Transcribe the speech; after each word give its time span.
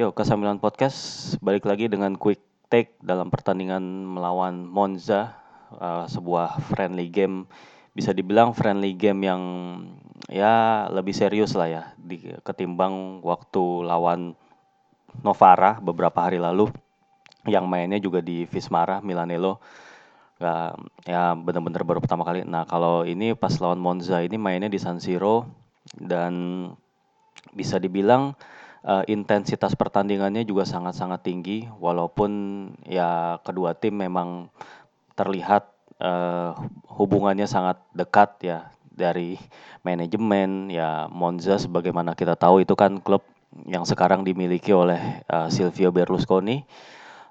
Yo, 0.00 0.16
K9 0.16 0.64
Podcast 0.64 0.96
balik 1.44 1.68
lagi 1.68 1.84
dengan 1.84 2.16
quick 2.16 2.40
take 2.72 2.96
dalam 3.04 3.28
pertandingan 3.28 3.84
melawan 4.08 4.64
Monza, 4.64 5.36
uh, 5.76 6.08
sebuah 6.08 6.56
friendly 6.72 7.12
game. 7.12 7.44
Bisa 7.92 8.16
dibilang 8.16 8.56
friendly 8.56 8.96
game 8.96 9.28
yang 9.28 9.42
ya 10.32 10.88
lebih 10.88 11.12
serius 11.12 11.52
lah 11.52 11.68
ya 11.68 11.82
di, 12.00 12.16
ketimbang 12.40 13.20
waktu 13.20 13.60
lawan 13.84 14.32
Novara 15.20 15.76
beberapa 15.84 16.16
hari 16.24 16.40
lalu 16.40 16.72
yang 17.44 17.68
mainnya 17.68 18.00
juga 18.00 18.24
di 18.24 18.48
Vismara 18.48 19.04
Milanello. 19.04 19.60
Gak, 20.40 20.80
ya 21.04 21.36
bener-bener 21.36 21.84
baru 21.84 22.00
pertama 22.00 22.24
kali. 22.24 22.48
Nah 22.48 22.64
kalau 22.64 23.04
ini 23.04 23.36
pas 23.36 23.52
lawan 23.60 23.76
Monza 23.76 24.24
ini 24.24 24.40
mainnya 24.40 24.72
di 24.72 24.80
San 24.80 24.96
Siro 24.96 25.44
dan 25.92 26.72
bisa 27.52 27.76
dibilang 27.76 28.32
uh, 28.84 29.04
intensitas 29.08 29.76
pertandingannya 29.76 30.44
juga 30.44 30.68
sangat-sangat 30.68 31.24
tinggi 31.24 31.68
walaupun 31.80 32.30
ya 32.86 33.40
kedua 33.44 33.76
tim 33.76 33.96
memang 34.00 34.48
terlihat 35.16 35.68
uh, 36.00 36.56
hubungannya 36.88 37.44
sangat 37.44 37.80
dekat 37.92 38.30
ya 38.44 38.58
dari 38.90 39.40
manajemen 39.80 40.68
ya 40.68 41.08
Monza 41.08 41.56
sebagaimana 41.56 42.12
kita 42.12 42.36
tahu 42.36 42.64
itu 42.64 42.76
kan 42.76 43.00
klub 43.00 43.24
yang 43.66 43.82
sekarang 43.88 44.22
dimiliki 44.22 44.70
oleh 44.70 45.24
uh, 45.26 45.48
Silvio 45.48 45.90
Berlusconi 45.90 46.62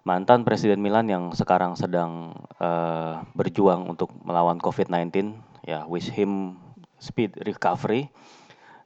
mantan 0.04 0.42
presiden 0.42 0.82
Milan 0.82 1.06
yang 1.06 1.32
sekarang 1.36 1.78
sedang 1.78 2.34
uh, 2.58 3.22
berjuang 3.38 3.86
untuk 3.86 4.10
melawan 4.26 4.58
COVID-19 4.58 5.38
ya 5.68 5.86
wish 5.86 6.10
him 6.10 6.58
speed 7.00 7.38
recovery 7.46 8.10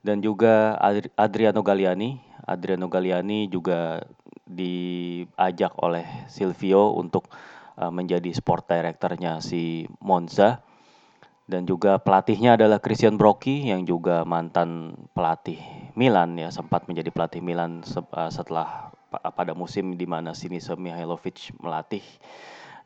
dan 0.03 0.19
juga 0.19 0.77
Adriano 1.15 1.63
Galliani. 1.63 2.19
Adriano 2.47 2.91
Galliani 2.91 3.47
juga 3.47 4.03
diajak 4.43 5.79
oleh 5.79 6.27
Silvio 6.27 6.95
untuk 6.99 7.31
uh, 7.79 7.89
menjadi 7.89 8.29
sport 8.35 8.67
directornya 8.67 9.39
si 9.39 9.87
Monza. 10.03 10.61
Dan 11.43 11.67
juga 11.67 11.99
pelatihnya 11.99 12.55
adalah 12.55 12.79
Christian 12.79 13.19
Brocchi 13.19 13.67
yang 13.67 13.83
juga 13.83 14.23
mantan 14.23 14.95
pelatih 15.11 15.59
Milan 15.91 16.39
ya 16.39 16.47
sempat 16.55 16.87
menjadi 16.87 17.11
pelatih 17.11 17.43
Milan 17.43 17.83
uh, 17.83 18.31
setelah 18.31 18.95
pada 19.11 19.51
musim 19.53 19.99
di 19.99 20.07
mana 20.07 20.31
Sinisa 20.31 20.79
Mihailovic 20.79 21.51
melatih. 21.59 22.01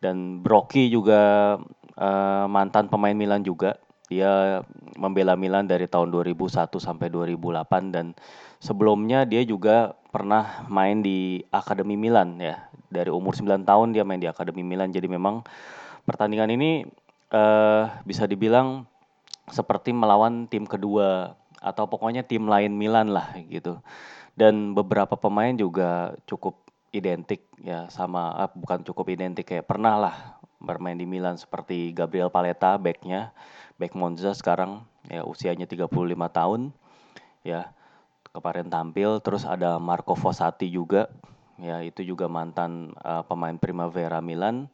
Dan 0.02 0.42
Brocchi 0.42 0.90
juga 0.90 1.56
uh, 1.98 2.46
mantan 2.50 2.90
pemain 2.90 3.14
Milan 3.14 3.46
juga. 3.46 3.78
Dia 4.08 4.64
membela 4.96 5.36
Milan 5.36 5.68
dari 5.68 5.84
tahun 5.84 6.10
2001 6.16 6.72
sampai 6.80 7.12
2008 7.12 7.92
dan 7.92 8.16
sebelumnya 8.58 9.24
dia 9.24 9.42
juga 9.46 9.98
pernah 10.10 10.66
main 10.72 11.02
di 11.02 11.44
Akademi 11.54 11.94
Milan 12.00 12.42
ya. 12.42 12.70
Dari 12.88 13.12
umur 13.12 13.36
9 13.36 13.68
tahun 13.68 13.94
dia 13.94 14.08
main 14.08 14.20
di 14.22 14.30
Akademi 14.30 14.64
Milan. 14.64 14.90
Jadi 14.90 15.06
memang 15.12 15.44
pertandingan 16.08 16.50
ini 16.54 16.88
uh, 17.36 17.92
bisa 18.08 18.26
dibilang 18.26 18.88
seperti 19.48 19.96
melawan 19.96 20.48
tim 20.48 20.68
kedua 20.68 21.36
atau 21.60 21.88
pokoknya 21.88 22.24
tim 22.24 22.48
lain 22.48 22.74
Milan 22.76 23.12
lah 23.12 23.36
gitu. 23.48 23.80
Dan 24.38 24.78
beberapa 24.78 25.18
pemain 25.18 25.54
juga 25.58 26.14
cukup 26.30 26.68
identik 26.96 27.44
ya 27.60 27.92
sama 27.92 28.34
uh, 28.38 28.52
bukan 28.52 28.82
cukup 28.88 29.12
identik 29.12 29.46
kayak 29.46 29.68
pernah 29.68 30.00
lah 30.00 30.16
bermain 30.58 30.98
di 30.98 31.06
Milan 31.06 31.38
seperti 31.38 31.94
Gabriel 31.94 32.34
Paletta 32.34 32.80
backnya 32.82 33.36
back 33.78 33.94
Monza 33.94 34.34
sekarang 34.34 34.82
ya 35.06 35.22
usianya 35.22 35.70
35 35.70 35.94
tahun 36.34 36.74
ya 37.46 37.70
kemarin 38.32 38.68
tampil 38.72 39.20
terus 39.24 39.44
ada 39.48 39.78
Marco 39.78 40.14
Fossati 40.14 40.68
juga. 40.72 41.12
Ya 41.58 41.82
itu 41.82 42.06
juga 42.06 42.30
mantan 42.30 42.94
uh, 43.02 43.26
pemain 43.26 43.58
Primavera 43.58 44.22
Milan. 44.22 44.70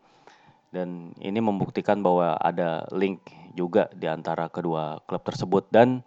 Dan 0.74 1.14
ini 1.22 1.38
membuktikan 1.38 2.02
bahwa 2.02 2.34
ada 2.42 2.90
link 2.90 3.22
juga 3.54 3.88
di 3.94 4.10
antara 4.10 4.50
kedua 4.50 5.00
klub 5.06 5.24
tersebut. 5.24 5.70
Dan 5.70 6.02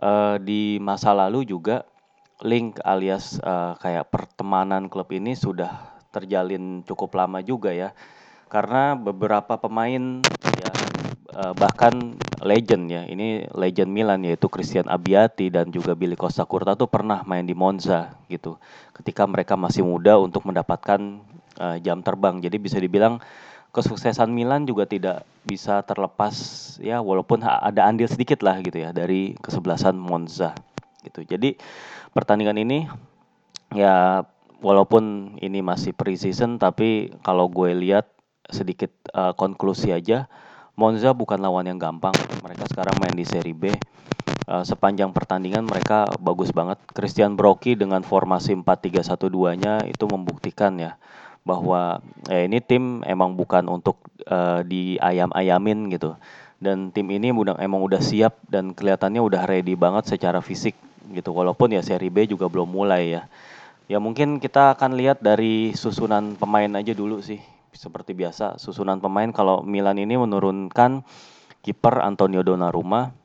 uh, 0.00 0.38
di 0.38 0.78
masa 0.78 1.12
lalu 1.12 1.44
juga 1.44 1.84
link 2.42 2.82
alias 2.82 3.38
uh, 3.42 3.78
kayak 3.78 4.10
pertemanan 4.10 4.90
klub 4.90 5.10
ini 5.14 5.38
sudah 5.38 5.94
terjalin 6.10 6.82
cukup 6.86 7.12
lama 7.18 7.42
juga 7.42 7.70
ya. 7.70 7.90
Karena 8.50 8.98
beberapa 8.98 9.56
pemain 9.56 10.20
ya 10.60 10.72
uh, 11.30 11.54
bahkan 11.54 12.18
legend 12.42 12.90
ya 12.90 13.02
ini 13.06 13.46
legend 13.54 13.90
Milan 13.94 14.26
yaitu 14.26 14.50
Christian 14.50 14.90
Abbiati 14.90 15.48
dan 15.48 15.70
juga 15.70 15.94
Billy 15.94 16.18
Costa 16.18 16.42
Curta 16.42 16.74
tuh 16.74 16.90
pernah 16.90 17.22
main 17.22 17.46
di 17.46 17.54
Monza 17.54 18.18
gitu 18.26 18.58
ketika 18.98 19.22
mereka 19.30 19.54
masih 19.54 19.86
muda 19.86 20.18
untuk 20.18 20.42
mendapatkan 20.42 21.22
uh, 21.62 21.76
jam 21.78 22.02
terbang. 22.02 22.42
Jadi 22.42 22.56
bisa 22.58 22.82
dibilang 22.82 23.22
kesuksesan 23.72 24.28
Milan 24.28 24.68
juga 24.68 24.84
tidak 24.84 25.24
bisa 25.48 25.80
terlepas 25.86 26.34
ya 26.78 27.00
walaupun 27.00 27.40
ada 27.40 27.88
andil 27.88 28.06
sedikit 28.06 28.44
lah 28.44 28.60
gitu 28.60 28.84
ya 28.84 28.92
dari 28.92 29.32
kesebelasan 29.40 29.96
Monza 29.96 30.52
gitu. 31.02 31.24
Jadi 31.24 31.56
pertandingan 32.12 32.60
ini 32.60 32.84
ya 33.72 34.26
walaupun 34.60 35.34
ini 35.40 35.64
masih 35.64 35.96
pre-season 35.96 36.60
tapi 36.60 37.10
kalau 37.24 37.48
gue 37.48 37.72
lihat 37.74 38.12
sedikit 38.52 38.92
uh, 39.16 39.32
konklusi 39.32 39.90
aja 39.90 40.28
Monza 40.72 41.12
bukan 41.12 41.36
lawan 41.36 41.68
yang 41.68 41.76
gampang. 41.76 42.16
Mereka 42.40 42.64
sekarang 42.72 42.96
main 42.96 43.12
di 43.12 43.28
Serie 43.28 43.52
B. 43.52 43.68
Uh, 44.48 44.64
sepanjang 44.64 45.12
pertandingan 45.12 45.68
mereka 45.68 46.08
bagus 46.16 46.48
banget. 46.50 46.80
Christian 46.96 47.36
Brocchi 47.36 47.76
dengan 47.76 48.00
formasi 48.00 48.56
4-3-1-2-nya 48.56 49.84
itu 49.84 50.04
membuktikan 50.08 50.80
ya 50.80 50.96
bahwa 51.42 51.98
eh, 52.30 52.46
ini 52.46 52.62
tim 52.62 53.02
emang 53.02 53.34
bukan 53.34 53.66
untuk 53.68 54.00
uh, 54.30 54.64
diayam-ayamin 54.64 55.92
gitu. 55.92 56.16
Dan 56.62 56.94
tim 56.94 57.10
ini 57.10 57.34
udah 57.34 57.58
emang 57.58 57.82
udah 57.82 57.98
siap 57.98 58.38
dan 58.46 58.72
kelihatannya 58.72 59.18
udah 59.18 59.44
ready 59.44 59.74
banget 59.74 60.08
secara 60.08 60.40
fisik 60.40 60.78
gitu. 61.12 61.34
Walaupun 61.34 61.74
ya 61.74 61.82
Serie 61.84 62.08
B 62.08 62.24
juga 62.24 62.48
belum 62.48 62.70
mulai 62.70 63.20
ya. 63.20 63.22
Ya 63.90 63.98
mungkin 64.00 64.40
kita 64.40 64.72
akan 64.78 64.96
lihat 64.96 65.20
dari 65.20 65.76
susunan 65.76 66.38
pemain 66.38 66.70
aja 66.78 66.94
dulu 66.96 67.20
sih 67.20 67.42
seperti 67.72 68.12
biasa 68.12 68.60
susunan 68.60 69.00
pemain 69.00 69.32
kalau 69.32 69.64
Milan 69.64 69.96
ini 69.96 70.20
menurunkan 70.20 71.02
kiper 71.64 72.04
Antonio 72.04 72.44
Donnarumma 72.44 73.16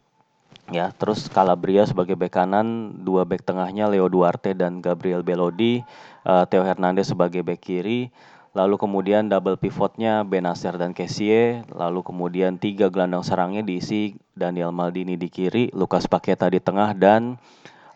ya. 0.71 0.91
Terus 0.95 1.27
Calabria 1.27 1.83
sebagai 1.83 2.15
bek 2.15 2.31
kanan 2.31 2.99
dua 3.03 3.27
bek 3.27 3.43
tengahnya 3.43 3.91
Leo 3.91 4.07
Duarte 4.07 4.55
dan 4.55 4.79
Gabriel 4.79 5.23
Belodi 5.23 5.83
uh, 6.23 6.47
Theo 6.47 6.63
Hernandez 6.63 7.11
sebagai 7.11 7.43
bek 7.43 7.59
kiri. 7.59 8.09
Lalu 8.57 8.81
kemudian 8.81 9.29
double 9.29 9.59
pivotnya 9.59 10.25
Benacer 10.25 10.73
dan 10.81 10.89
Kessie. 10.95 11.61
Lalu 11.69 12.01
kemudian 12.01 12.57
tiga 12.57 12.89
gelandang 12.89 13.21
serangnya 13.21 13.61
diisi 13.61 14.17
Daniel 14.33 14.73
Maldini 14.73 15.13
di 15.13 15.29
kiri 15.29 15.69
Lucas 15.77 16.09
Paqueta 16.09 16.49
di 16.49 16.57
tengah 16.57 16.97
dan 16.97 17.37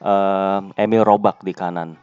uh, 0.06 0.62
Emil 0.78 1.02
Robak 1.02 1.42
di 1.42 1.56
kanan 1.56 1.98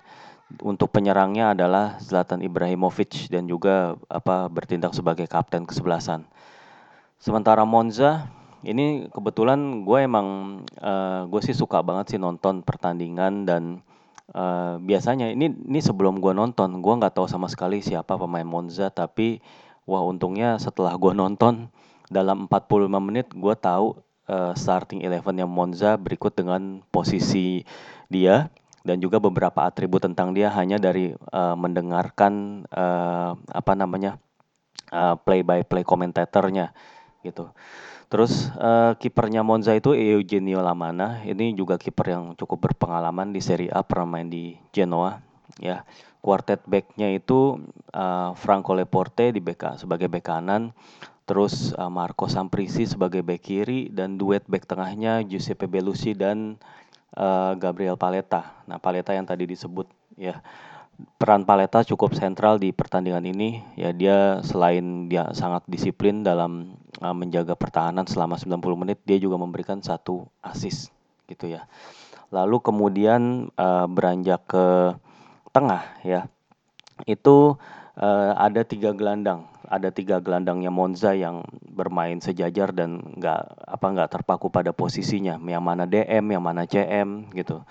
untuk 0.64 0.88
penyerangnya 0.88 1.53
adalah 1.53 2.00
Zlatan 2.00 2.41
Ibrahimovic 2.41 3.28
dan 3.28 3.44
juga 3.44 4.00
apa 4.09 4.48
bertindak 4.48 4.97
sebagai 4.97 5.28
kapten 5.28 5.69
kesebelasan. 5.69 6.25
Sementara 7.20 7.69
Monza 7.69 8.31
ini 8.64 9.06
kebetulan 9.12 9.84
gue 9.84 9.98
emang 10.03 10.60
uh, 10.81 11.28
gue 11.28 11.41
sih 11.44 11.54
suka 11.54 11.84
banget 11.84 12.16
sih 12.16 12.20
nonton 12.20 12.64
pertandingan 12.64 13.46
dan 13.46 13.62
uh, 14.34 14.81
biasanya 14.82 15.31
ini 15.31 15.52
ini 15.52 15.78
sebelum 15.78 16.19
gue 16.19 16.34
nonton 16.34 16.82
gue 16.82 16.94
nggak 16.99 17.14
tahu 17.14 17.31
sama 17.31 17.46
sekali 17.46 17.78
siapa 17.84 18.19
pemain 18.19 18.46
Monza 18.46 18.90
tapi 18.90 19.38
wah 19.87 20.02
untungnya 20.02 20.58
setelah 20.58 20.96
gue 20.99 21.14
nonton 21.14 21.70
dalam 22.11 22.50
45 22.50 22.88
menit 22.99 23.26
gue 23.31 23.55
tahu 23.55 23.94
uh, 24.26 24.52
starting 24.58 25.05
yang 25.06 25.50
Monza 25.50 25.94
berikut 25.94 26.34
dengan 26.34 26.82
posisi 26.90 27.62
dia 28.11 28.50
dan 28.88 29.05
juga 29.05 29.20
beberapa 29.20 29.69
atribut 29.69 30.00
tentang 30.00 30.32
dia 30.32 30.49
hanya 30.56 30.81
dari 30.81 31.12
uh, 31.12 31.52
mendengarkan 31.52 32.64
uh, 32.73 33.37
apa 33.52 33.73
namanya 33.76 34.17
uh, 34.88 35.20
play 35.20 35.44
by 35.44 35.61
play 35.69 35.85
komentatornya 35.85 36.73
gitu. 37.20 37.52
Terus 38.08 38.49
uh, 38.56 38.96
kipernya 38.96 39.44
Monza 39.44 39.76
itu 39.76 39.93
Eugenio 39.93 40.64
Lamana, 40.64 41.20
ini 41.29 41.52
juga 41.52 41.76
kiper 41.76 42.17
yang 42.17 42.25
cukup 42.40 42.73
berpengalaman 42.73 43.37
di 43.37 43.44
Serie 43.44 43.69
A, 43.69 43.85
pernah 43.85 44.17
main 44.17 44.32
di 44.32 44.56
Genoa, 44.73 45.20
ya. 45.61 45.84
Quartet 46.19 46.64
backnya 46.67 47.14
itu 47.14 47.62
uh, 47.94 48.32
Franco 48.34 48.75
Leporte 48.75 49.31
di 49.31 49.38
BK 49.44 49.84
sebagai 49.84 50.11
bek 50.11 50.25
kanan, 50.25 50.75
terus 51.29 51.70
uh, 51.76 51.93
Marco 51.93 52.26
Samprisi 52.26 52.88
sebagai 52.88 53.23
bek 53.23 53.44
kiri 53.44 53.93
dan 53.93 54.17
duet 54.19 54.43
bek 54.49 54.67
tengahnya 54.67 55.23
Giuseppe 55.23 55.70
Belusi 55.70 56.17
dan 56.17 56.58
uh, 57.14 57.52
Gabriel 57.56 57.96
Paleta. 57.96 58.64
Nah, 58.69 58.76
Paleta 58.82 59.14
yang 59.14 59.25
tadi 59.25 59.46
disebut 59.46 59.88
ya 60.19 60.43
peran 61.16 61.46
Paleta 61.46 61.87
cukup 61.87 62.19
sentral 62.19 62.58
di 62.58 62.75
pertandingan 62.75 63.22
ini. 63.22 63.62
Ya 63.78 63.94
dia 63.94 64.43
selain 64.43 65.06
dia 65.06 65.31
sangat 65.32 65.62
disiplin 65.70 66.26
dalam 66.26 66.75
uh, 66.99 67.14
menjaga 67.14 67.55
pertahanan 67.55 68.05
selama 68.05 68.37
90 68.37 68.82
menit, 68.82 68.99
dia 69.06 69.16
juga 69.22 69.38
memberikan 69.38 69.78
satu 69.78 70.26
assist 70.43 70.90
gitu 71.31 71.46
ya. 71.46 71.70
Lalu 72.28 72.60
kemudian 72.60 73.49
uh, 73.56 73.87
beranjak 73.88 74.44
ke 74.44 74.93
tengah 75.55 75.81
ya, 76.05 76.28
itu, 77.08 77.56
uh, 77.96 78.32
ada 78.37 78.69
tiga 78.69 78.93
gelandang, 78.93 79.49
ada 79.69 79.93
tiga 79.93 80.19
gelandangnya 80.19 80.73
Monza 80.73 81.12
yang 81.12 81.44
bermain 81.69 82.19
sejajar 82.19 82.73
dan 82.73 82.99
nggak 83.20 83.41
apa, 83.69 83.87
nggak 83.87 84.11
terpaku 84.19 84.49
pada 84.49 84.73
posisinya, 84.73 85.37
yang 85.44 85.62
mana 85.62 85.85
DM, 85.85 86.25
yang 86.32 86.43
mana 86.43 86.65
CM 86.65 87.29
gitu. 87.37 87.62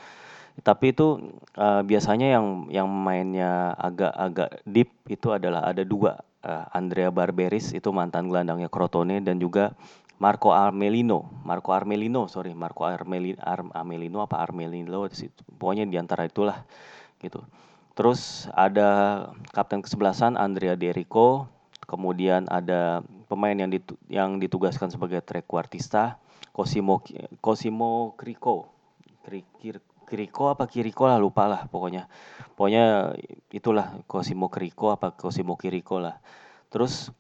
Tapi 0.62 0.94
itu, 0.94 1.38
uh, 1.58 1.82
biasanya 1.86 2.38
yang 2.38 2.46
yang 2.74 2.88
mainnya 2.90 3.78
agak-agak 3.78 4.62
deep 4.66 4.90
itu 5.10 5.30
adalah 5.34 5.70
ada 5.70 5.86
dua, 5.86 6.18
uh, 6.46 6.66
Andrea 6.74 7.14
Barberis 7.14 7.74
itu 7.74 7.90
mantan 7.94 8.30
gelandangnya 8.30 8.70
Crotone 8.70 9.22
dan 9.22 9.38
juga 9.38 9.74
Marco 10.18 10.50
Armelino, 10.50 11.30
Marco 11.46 11.78
Armelino 11.78 12.26
sorry, 12.26 12.58
Marco 12.58 12.90
Armeli 12.90 13.38
Ar 13.38 13.62
Armelino 13.70 14.26
apa 14.26 14.42
Armelino 14.42 15.06
pokoknya 15.62 15.86
di 15.86 15.98
antara 16.02 16.26
itulah, 16.26 16.66
gitu. 17.22 17.46
Terus 17.98 18.46
ada 18.54 18.90
kapten 19.54 19.82
kesebelasan 19.82 20.38
Andrea 20.38 20.78
Derico, 20.78 21.50
kemudian 21.88 22.45
ada 22.51 23.01
pemain 23.31 23.56
yang 23.56 23.72
ditu 23.72 23.95
yang 24.12 24.38
ditugaskan 24.38 24.92
sebagai 24.92 25.24
trequartista, 25.24 26.19
Cosimo 26.51 27.01
Cosimo 27.39 28.13
Crico, 28.19 28.69
Kriko 30.07 30.44
apa 30.48 30.72
Kiriko 30.72 31.04
lah 31.07 31.19
lupa 31.19 31.48
lah 31.51 31.68
pokoknya. 31.68 32.07
Pokoknya 32.56 33.16
itulah 33.51 34.00
Cosimo 34.07 34.48
Kriko 34.48 34.92
apa 34.95 35.12
Cosimo 35.16 35.60
Kiriko 35.60 36.00
lah. 36.00 36.19
Terus 36.72 37.12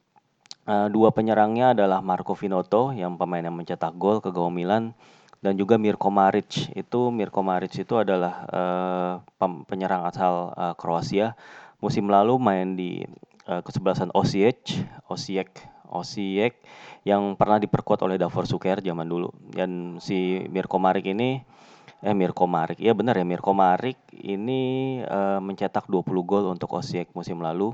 uh, 0.67 0.87
dua 0.87 1.11
penyerangnya 1.11 1.75
adalah 1.75 1.99
Marco 1.99 2.31
Vinotto 2.35 2.95
yang 2.95 3.19
pemain 3.19 3.43
yang 3.43 3.55
mencetak 3.55 3.95
gol 3.99 4.23
ke 4.23 4.31
gawang 4.31 4.55
Milan 4.55 4.95
dan 5.43 5.59
juga 5.59 5.75
Mirko 5.75 6.07
Maric. 6.07 6.71
Itu 6.79 7.11
Mirko 7.11 7.43
Maric 7.43 7.75
itu 7.75 7.95
adalah 7.99 8.47
uh, 8.47 9.13
penyerang 9.67 10.07
asal 10.07 10.55
uh, 10.55 10.73
Kroasia. 10.79 11.35
Musim 11.83 12.09
lalu 12.09 12.39
main 12.41 12.73
di 12.73 13.05
uh, 13.47 13.63
kesebelasan 13.63 14.11
Osijek, 14.13 14.59
Osijek, 15.07 15.63
Osijek 15.87 16.59
yang 17.07 17.39
pernah 17.39 17.57
diperkuat 17.57 18.03
oleh 18.03 18.19
Davor 18.19 18.45
Suker 18.45 18.83
zaman 18.83 19.07
dulu. 19.07 19.31
Dan 19.49 19.97
si 20.03 20.43
Mirko 20.51 20.77
Maric 20.77 21.07
ini 21.07 21.41
eh 22.03 22.13
Mirko 22.13 22.45
Marik. 22.45 22.77
Iya 22.77 22.93
benar 22.93 23.17
ya 23.17 23.25
Mirko 23.25 23.57
Marik 23.57 23.97
ini 24.13 25.01
uh, 25.01 25.41
mencetak 25.41 25.89
20 25.89 26.05
gol 26.27 26.45
untuk 26.51 26.77
Osijek 26.77 27.09
musim 27.17 27.41
lalu 27.41 27.73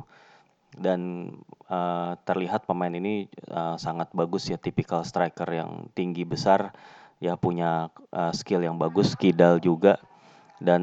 dan 0.74 1.30
uh, 1.70 2.18
terlihat 2.26 2.66
pemain 2.66 2.90
ini 2.90 3.30
uh, 3.52 3.78
sangat 3.78 4.10
bagus 4.16 4.50
ya 4.50 4.58
tipikal 4.58 5.06
striker 5.06 5.46
yang 5.46 5.92
tinggi 5.94 6.26
besar 6.26 6.74
ya 7.22 7.38
punya 7.38 7.94
uh, 8.10 8.34
skill 8.34 8.66
yang 8.66 8.82
bagus 8.82 9.14
kidal 9.14 9.62
juga 9.62 10.02
dan 10.64 10.82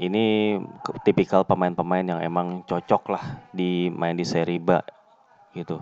ini 0.00 0.56
tipikal 1.04 1.44
pemain-pemain 1.44 2.08
yang 2.08 2.20
emang 2.24 2.64
cocok 2.64 3.12
lah 3.12 3.24
di 3.52 3.92
main 3.92 4.16
di 4.16 4.24
Serie 4.24 4.56
B 4.56 4.72
gitu. 5.52 5.76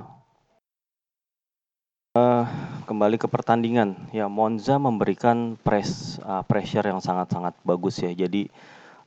Uh, 2.13 2.45
kembali 2.85 3.17
ke 3.17 3.25
pertandingan, 3.25 3.97
ya 4.13 4.29
Monza 4.29 4.77
memberikan 4.77 5.57
press 5.57 6.21
uh, 6.21 6.45
pressure 6.45 6.85
yang 6.85 7.01
sangat-sangat 7.01 7.57
bagus 7.65 8.05
ya. 8.05 8.13
Jadi 8.13 8.53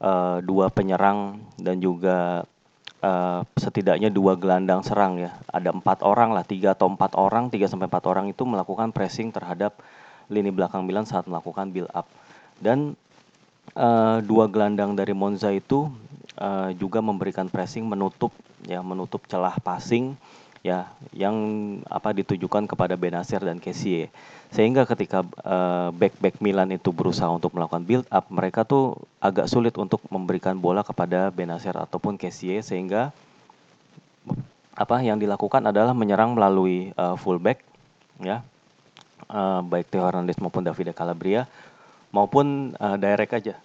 uh, 0.02 0.42
dua 0.42 0.74
penyerang 0.74 1.38
dan 1.62 1.78
juga 1.78 2.50
uh, 3.06 3.46
setidaknya 3.54 4.10
dua 4.10 4.34
gelandang 4.42 4.82
serang 4.82 5.22
ya. 5.22 5.38
Ada 5.54 5.70
empat 5.70 6.02
orang 6.02 6.34
lah, 6.34 6.42
tiga 6.42 6.74
atau 6.74 6.90
empat 6.90 7.14
orang, 7.14 7.54
tiga 7.54 7.70
sampai 7.70 7.86
empat 7.86 8.10
orang 8.10 8.26
itu 8.34 8.42
melakukan 8.42 8.90
pressing 8.90 9.30
terhadap 9.30 9.78
lini 10.26 10.50
belakang 10.50 10.82
Milan 10.82 11.06
saat 11.06 11.30
melakukan 11.30 11.70
build 11.70 11.94
up. 11.94 12.10
Dan 12.58 12.98
uh, 13.76 14.18
dua 14.24 14.48
gelandang 14.50 14.96
dari 14.96 15.12
Monza 15.12 15.52
itu 15.52 15.92
uh, 16.40 16.72
juga 16.76 17.04
memberikan 17.04 17.52
pressing 17.52 17.86
menutup 17.86 18.32
ya 18.66 18.82
menutup 18.82 19.24
celah 19.30 19.56
passing 19.62 20.18
ya 20.66 20.90
yang 21.14 21.38
apa 21.86 22.10
ditujukan 22.10 22.66
kepada 22.66 22.98
Benasir 22.98 23.38
dan 23.46 23.62
Kessie. 23.62 24.10
Sehingga 24.50 24.88
ketika 24.90 25.22
uh, 25.46 25.94
back-back 25.94 26.42
Milan 26.42 26.74
itu 26.74 26.90
berusaha 26.90 27.30
untuk 27.30 27.54
melakukan 27.54 27.86
build 27.86 28.08
up, 28.10 28.26
mereka 28.34 28.66
tuh 28.66 28.98
agak 29.22 29.46
sulit 29.46 29.78
untuk 29.78 30.02
memberikan 30.10 30.58
bola 30.58 30.82
kepada 30.82 31.30
Benasir 31.30 31.78
ataupun 31.78 32.18
Kessie 32.18 32.66
sehingga 32.66 33.14
apa 34.76 35.00
yang 35.06 35.22
dilakukan 35.22 35.70
adalah 35.70 35.94
menyerang 35.94 36.34
melalui 36.34 36.90
uh, 36.98 37.14
fullback 37.14 37.62
ya. 38.18 38.42
Uh, 39.26 39.62
baik 39.66 39.90
Theo 39.90 40.06
Hernandez 40.06 40.38
maupun 40.38 40.62
Davide 40.62 40.94
Calabria 40.94 41.50
maupun 42.14 42.74
uh, 42.80 42.98
direct 42.98 43.34
aja. 43.36 43.56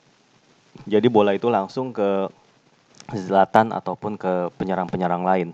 Jadi 0.87 1.07
bola 1.11 1.35
itu 1.35 1.51
langsung 1.51 1.95
ke 1.95 2.31
Zlatan 3.11 3.75
ataupun 3.75 4.15
ke 4.15 4.55
penyerang-penyerang 4.55 5.27
lain. 5.27 5.49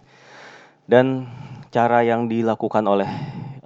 Dan 0.86 1.26
cara 1.72 2.04
yang 2.04 2.28
dilakukan 2.28 2.84
oleh 2.84 3.08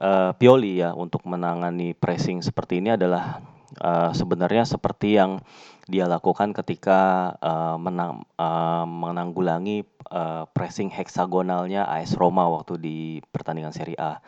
uh, 0.00 0.32
Pioli 0.34 0.80
ya 0.80 0.96
untuk 0.96 1.26
menangani 1.28 1.92
pressing 1.92 2.40
seperti 2.40 2.80
ini 2.80 2.94
adalah 2.96 3.42
uh, 3.82 4.10
sebenarnya 4.14 4.64
seperti 4.64 5.20
yang 5.20 5.42
dia 5.90 6.06
lakukan 6.06 6.54
ketika 6.54 7.34
uh, 7.42 7.76
menang, 7.76 8.22
uh, 8.38 8.86
menanggulangi 8.86 9.82
uh, 10.10 10.46
pressing 10.54 10.88
heksagonalnya 10.88 11.86
AS 11.86 12.14
Roma 12.14 12.46
waktu 12.46 12.78
di 12.78 12.98
pertandingan 13.34 13.74
Serie 13.74 13.98
A 13.98 14.22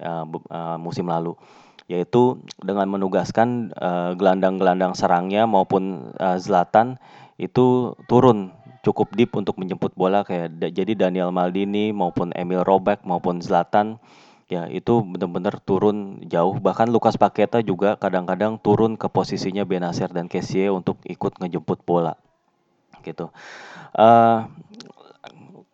uh, 0.00 0.24
uh, 0.24 0.76
musim 0.80 1.04
lalu 1.04 1.36
yaitu 1.90 2.38
dengan 2.62 2.86
menugaskan 2.88 3.74
gelandang-gelandang 4.16 4.94
uh, 4.94 4.98
serangnya 4.98 5.44
maupun 5.44 6.14
uh, 6.16 6.38
Zlatan 6.38 6.96
itu 7.40 7.98
turun 8.06 8.54
cukup 8.82 9.14
deep 9.14 9.34
untuk 9.38 9.58
menjemput 9.58 9.94
bola 9.94 10.26
kayak 10.26 10.58
jadi 10.74 10.98
Daniel 10.98 11.30
Maldini 11.30 11.94
maupun 11.94 12.34
Emil 12.34 12.66
Robek 12.66 13.06
maupun 13.06 13.38
Zlatan 13.38 14.02
ya 14.50 14.68
itu 14.68 15.00
benar-benar 15.06 15.62
turun 15.64 16.20
jauh. 16.28 16.58
Bahkan 16.58 16.92
Lukas 16.92 17.16
Paketa 17.16 17.64
juga 17.64 17.96
kadang-kadang 17.96 18.60
turun 18.60 19.00
ke 19.00 19.08
posisinya 19.08 19.64
Benasir 19.64 20.12
dan 20.12 20.28
Kessie 20.28 20.68
untuk 20.68 21.00
ikut 21.08 21.40
ngejemput 21.40 21.86
bola 21.88 22.18
gitu. 23.00 23.32
Uh, 23.96 24.46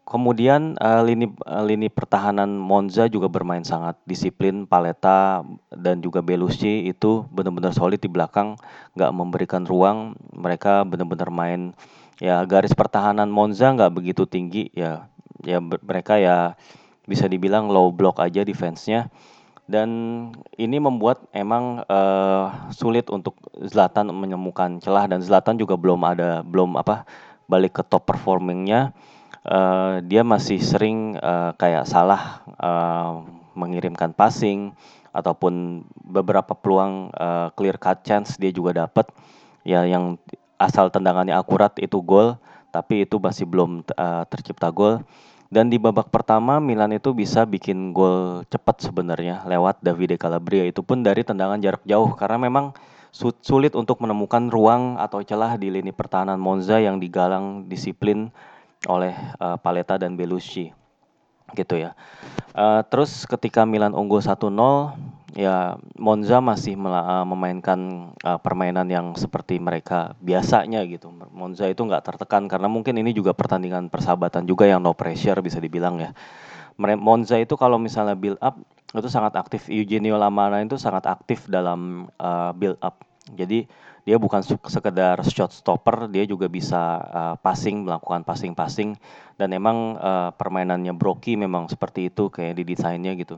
kemudian 0.08 0.72
uh, 0.80 1.04
lini 1.04 1.28
uh, 1.44 1.60
lini 1.60 1.92
pertahanan 1.92 2.48
Monza 2.56 3.12
juga 3.12 3.28
bermain 3.28 3.60
sangat 3.60 4.00
disiplin. 4.08 4.64
Paleta 4.64 5.44
dan 5.68 6.00
juga 6.00 6.24
Belushi 6.24 6.88
itu 6.88 7.28
benar-benar 7.28 7.76
solid 7.76 8.00
di 8.00 8.08
belakang 8.08 8.56
nggak 8.96 9.12
memberikan 9.12 9.68
ruang. 9.68 10.16
Mereka 10.32 10.88
benar-benar 10.88 11.28
main. 11.28 11.76
Ya 12.18 12.40
garis 12.48 12.72
pertahanan 12.72 13.28
Monza 13.28 13.68
nggak 13.76 13.92
begitu 13.92 14.24
tinggi. 14.24 14.72
Ya 14.72 15.12
ya 15.44 15.60
mereka 15.60 16.16
ya 16.16 16.56
bisa 17.04 17.28
dibilang 17.28 17.68
low 17.68 17.92
block 17.92 18.24
aja 18.24 18.40
defense-nya. 18.40 19.12
Dan 19.68 19.88
ini 20.56 20.80
membuat 20.80 21.28
emang 21.36 21.84
uh, 21.84 22.72
sulit 22.72 23.12
untuk 23.12 23.36
Zlatan 23.60 24.08
menemukan 24.16 24.80
celah. 24.80 25.04
Dan 25.04 25.20
Zlatan 25.20 25.60
juga 25.60 25.76
belum 25.76 26.00
ada 26.08 26.40
belum 26.40 26.80
apa 26.80 27.04
balik 27.44 27.80
ke 27.80 27.82
top 27.84 28.08
performingnya 28.08 28.96
uh, 29.46 30.00
dia 30.02 30.22
masih 30.26 30.58
sering 30.58 31.18
uh, 31.20 31.54
kayak 31.54 31.86
salah 31.86 32.42
uh, 32.58 33.22
mengirimkan 33.58 34.14
passing 34.14 34.72
ataupun 35.10 35.82
beberapa 35.98 36.54
peluang 36.54 37.10
uh, 37.14 37.50
clear 37.58 37.76
cut 37.76 38.06
chance 38.06 38.38
dia 38.38 38.54
juga 38.54 38.86
dapat 38.86 39.10
ya 39.66 39.82
yang 39.84 40.16
asal 40.58 40.90
tendangannya 40.90 41.32
akurat 41.38 41.72
itu 41.78 42.02
gol, 42.02 42.36
tapi 42.74 43.06
itu 43.06 43.16
masih 43.22 43.46
belum 43.46 43.86
uh, 43.94 44.26
tercipta 44.26 44.68
gol. 44.74 45.00
Dan 45.48 45.72
di 45.72 45.80
babak 45.80 46.12
pertama 46.12 46.60
Milan 46.60 46.92
itu 46.92 47.16
bisa 47.16 47.48
bikin 47.48 47.96
gol 47.96 48.44
cepat 48.52 48.84
sebenarnya 48.84 49.48
lewat 49.48 49.80
Davide 49.80 50.20
Calabria 50.20 50.68
itu 50.68 50.84
pun 50.84 51.00
dari 51.00 51.24
tendangan 51.24 51.56
jarak 51.56 51.80
jauh 51.88 52.12
karena 52.12 52.36
memang 52.36 52.76
sulit 53.40 53.72
untuk 53.72 54.04
menemukan 54.04 54.52
ruang 54.52 55.00
atau 55.00 55.24
celah 55.24 55.56
di 55.56 55.72
lini 55.72 55.88
pertahanan 55.88 56.36
Monza 56.36 56.76
yang 56.76 57.00
digalang 57.00 57.64
disiplin 57.64 58.28
oleh 58.86 59.16
uh, 59.42 59.58
Paleta 59.58 59.98
dan 59.98 60.14
Belushi 60.14 60.70
gitu 61.56 61.80
ya. 61.80 61.96
Uh, 62.52 62.84
terus 62.86 63.24
ketika 63.24 63.64
Milan 63.64 63.96
unggul 63.96 64.20
1-0 64.20 64.36
ya 65.38 65.78
Monza 65.96 66.42
masih 66.42 66.74
uh, 66.74 67.24
memainkan 67.24 68.10
uh, 68.26 68.38
permainan 68.42 68.90
yang 68.90 69.14
seperti 69.16 69.56
mereka 69.56 70.12
biasanya 70.20 70.84
gitu. 70.86 71.08
Monza 71.32 71.66
itu 71.70 71.80
nggak 71.84 72.04
tertekan 72.04 72.50
karena 72.50 72.68
mungkin 72.68 72.98
ini 73.00 73.14
juga 73.16 73.32
pertandingan 73.32 73.88
persahabatan 73.88 74.44
juga 74.44 74.68
yang 74.68 74.82
no 74.82 74.92
pressure 74.92 75.38
bisa 75.40 75.58
dibilang 75.62 76.00
ya. 76.02 76.10
Monza 76.78 77.34
itu 77.42 77.58
kalau 77.58 77.74
misalnya 77.74 78.14
build 78.14 78.38
up 78.38 78.54
itu 78.94 79.08
sangat 79.10 79.34
aktif. 79.36 79.66
Eugenio 79.68 80.16
Lamana 80.16 80.62
itu 80.62 80.78
sangat 80.78 81.10
aktif 81.10 81.50
dalam 81.50 82.06
uh, 82.16 82.54
build 82.54 82.78
up. 82.80 83.02
Jadi 83.34 83.68
dia 84.08 84.16
bukan 84.16 84.40
sekedar 84.40 85.20
shot 85.28 85.52
stopper, 85.52 86.08
dia 86.08 86.24
juga 86.24 86.48
bisa 86.48 86.96
uh, 86.96 87.36
passing, 87.44 87.84
melakukan 87.84 88.24
passing-passing 88.24 88.96
dan 89.36 89.52
emang 89.52 90.00
uh, 90.00 90.32
permainannya 90.32 90.96
Broki 90.96 91.36
memang 91.36 91.68
seperti 91.68 92.08
itu 92.08 92.32
kayak 92.32 92.56
di 92.56 92.64
desainnya 92.72 93.12
gitu. 93.20 93.36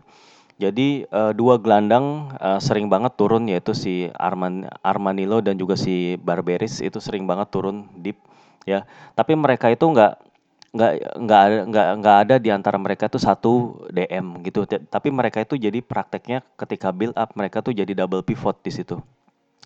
Jadi 0.62 1.11
uh, 1.11 1.35
dua 1.35 1.59
gelandang 1.59 2.31
uh, 2.39 2.62
sering 2.62 2.87
banget 2.87 3.19
turun 3.19 3.50
yaitu 3.50 3.75
si 3.75 4.15
Arman 4.15 4.71
Armanilo 4.87 5.43
dan 5.43 5.59
juga 5.59 5.75
si 5.75 6.15
Barberis 6.23 6.79
itu 6.79 7.03
sering 7.03 7.27
banget 7.27 7.50
turun 7.50 7.91
deep 7.99 8.23
ya. 8.62 8.87
Tapi 9.19 9.35
mereka 9.35 9.75
itu 9.75 9.83
nggak 9.83 10.23
nggak 10.71 10.93
nggak 11.19 11.45
nggak 11.67 11.87
nggak 11.99 12.17
ada 12.23 12.35
di 12.39 12.55
antara 12.55 12.79
mereka 12.79 13.11
tuh 13.11 13.19
satu 13.19 13.83
DM 13.91 14.47
gitu. 14.47 14.71
Tapi 14.71 15.11
mereka 15.11 15.43
itu 15.43 15.59
jadi 15.59 15.83
prakteknya 15.83 16.47
ketika 16.55 16.95
build 16.95 17.19
up 17.19 17.35
mereka 17.35 17.59
tuh 17.59 17.75
jadi 17.75 17.91
double 17.91 18.23
pivot 18.23 18.55
di 18.62 18.71
situ. 18.71 19.03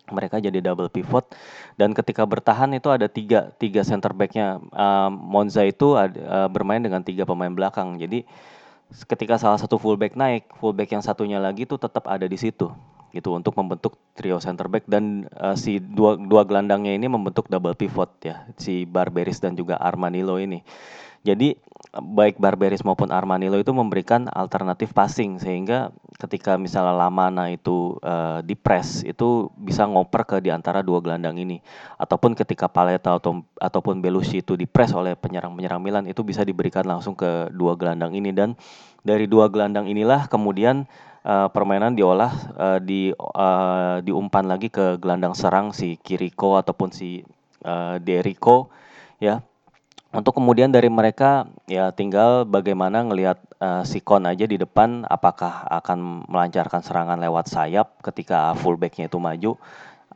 Mereka 0.04 0.36
jadi 0.36 0.60
double 0.60 0.92
pivot 0.92 1.32
dan 1.80 1.96
ketika 1.96 2.28
bertahan 2.28 2.68
itu 2.76 2.92
ada 2.92 3.08
tiga 3.08 3.56
tiga 3.56 3.80
center 3.80 4.12
backnya. 4.12 4.60
Uh, 4.68 5.08
Monza 5.08 5.64
itu 5.64 5.96
uh, 5.96 6.08
bermain 6.52 6.84
dengan 6.84 7.00
tiga 7.00 7.24
pemain 7.24 7.48
belakang. 7.48 7.96
Jadi 7.96 8.28
ketika 9.08 9.40
salah 9.40 9.56
satu 9.56 9.80
fullback 9.80 10.12
naik, 10.12 10.52
fullback 10.60 10.92
yang 10.92 11.00
satunya 11.00 11.40
lagi 11.40 11.64
tuh 11.64 11.80
tetap 11.80 12.04
ada 12.04 12.28
di 12.28 12.36
situ 12.36 12.68
gitu 13.14 13.30
untuk 13.30 13.54
membentuk 13.54 13.94
trio 14.18 14.42
center 14.42 14.66
back 14.66 14.90
dan 14.90 15.30
uh, 15.38 15.54
si 15.54 15.78
dua 15.78 16.18
dua 16.18 16.42
gelandangnya 16.42 16.98
ini 16.98 17.06
membentuk 17.06 17.46
double 17.46 17.78
pivot 17.78 18.10
ya 18.26 18.42
si 18.58 18.82
Barberis 18.84 19.38
dan 19.38 19.54
juga 19.54 19.78
Armanilo 19.78 20.36
ini. 20.36 20.66
Jadi 21.24 21.56
baik 22.02 22.42
Barberis 22.42 22.82
maupun 22.82 23.14
Armanilo 23.14 23.54
itu 23.60 23.70
memberikan 23.70 24.26
alternatif 24.32 24.90
passing 24.90 25.38
sehingga 25.38 25.94
ketika 26.18 26.58
misalnya 26.58 26.94
Lamana 26.94 27.50
itu 27.54 27.98
uh, 28.02 28.42
di 28.42 28.58
press 28.58 29.06
itu 29.06 29.50
bisa 29.54 29.86
ngoper 29.86 30.26
ke 30.26 30.36
di 30.42 30.50
antara 30.50 30.82
dua 30.82 30.98
gelandang 30.98 31.38
ini. 31.38 31.62
Ataupun 31.98 32.34
ketika 32.34 32.66
Paleta 32.66 33.14
atau 33.14 33.46
ataupun 33.58 34.02
Belushi 34.02 34.42
itu 34.42 34.58
di 34.58 34.66
press 34.66 34.90
oleh 34.90 35.14
penyerang-penyerang 35.14 35.82
Milan 35.82 36.04
itu 36.10 36.26
bisa 36.26 36.42
diberikan 36.42 36.82
langsung 36.82 37.14
ke 37.14 37.50
dua 37.54 37.78
gelandang 37.78 38.14
ini. 38.18 38.34
Dan 38.34 38.58
dari 39.06 39.30
dua 39.30 39.46
gelandang 39.46 39.86
inilah 39.86 40.26
kemudian 40.26 40.88
uh, 41.22 41.48
permainan 41.50 41.94
diolah 41.94 42.32
uh, 42.58 42.78
di 42.82 43.14
uh, 43.14 44.02
diumpan 44.02 44.44
lagi 44.50 44.68
ke 44.68 44.98
gelandang 44.98 45.34
serang 45.38 45.70
si 45.70 45.94
Kiriko 45.98 46.58
ataupun 46.58 46.90
si 46.90 47.22
uh, 47.62 47.96
Deriko 48.02 48.70
ya 49.22 49.40
untuk 50.14 50.38
kemudian 50.38 50.70
dari 50.70 50.86
mereka 50.86 51.50
ya 51.66 51.90
tinggal 51.90 52.46
bagaimana 52.46 53.02
ngelihat 53.02 53.38
uh, 53.58 53.82
si 53.82 53.98
Kon 53.98 54.24
aja 54.24 54.46
di 54.46 54.54
depan 54.54 55.02
apakah 55.10 55.66
akan 55.68 56.24
melancarkan 56.30 56.80
serangan 56.80 57.18
lewat 57.18 57.50
sayap 57.50 57.98
ketika 58.00 58.54
fullbacknya 58.56 59.10
itu 59.10 59.18
maju 59.18 59.58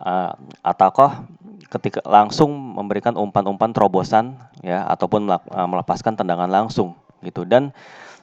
uh, 0.00 0.32
ataukah 0.62 1.26
ketika 1.68 2.00
langsung 2.06 2.54
memberikan 2.54 3.18
umpan-umpan 3.18 3.74
terobosan 3.74 4.38
ya 4.64 4.86
ataupun 4.88 5.28
melepaskan 5.52 6.16
tendangan 6.16 6.48
langsung 6.48 6.96
gitu 7.20 7.44
dan 7.44 7.74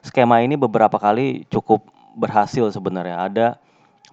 skema 0.02 0.42
ini 0.42 0.58
beberapa 0.58 0.96
kali 0.96 1.44
cukup 1.50 1.82
berhasil 2.16 2.72
sebenarnya. 2.72 3.26
Ada 3.26 3.46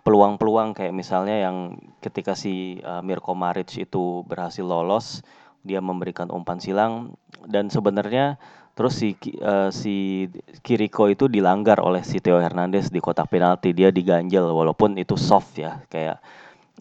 peluang-peluang 0.04 0.76
kayak 0.76 0.92
misalnya 0.92 1.48
yang 1.48 1.80
ketika 2.04 2.36
si 2.36 2.84
uh, 2.84 3.00
Mirko 3.00 3.32
Maric 3.38 3.72
itu 3.80 4.26
berhasil 4.28 4.66
lolos, 4.66 5.24
dia 5.64 5.80
memberikan 5.80 6.30
umpan 6.30 6.60
silang. 6.60 7.16
Dan 7.44 7.72
sebenarnya 7.72 8.38
terus 8.74 9.00
si 9.00 9.16
uh, 9.42 9.70
si 9.72 10.28
Kiriko 10.62 11.10
itu 11.10 11.32
dilanggar 11.32 11.80
oleh 11.80 12.04
si 12.04 12.20
Theo 12.20 12.38
Hernandez 12.38 12.92
di 12.92 13.00
kotak 13.00 13.32
penalti. 13.32 13.72
Dia 13.72 13.90
diganjel 13.90 14.44
walaupun 14.46 15.00
itu 15.00 15.16
soft 15.16 15.56
ya, 15.58 15.82
kayak 15.88 16.20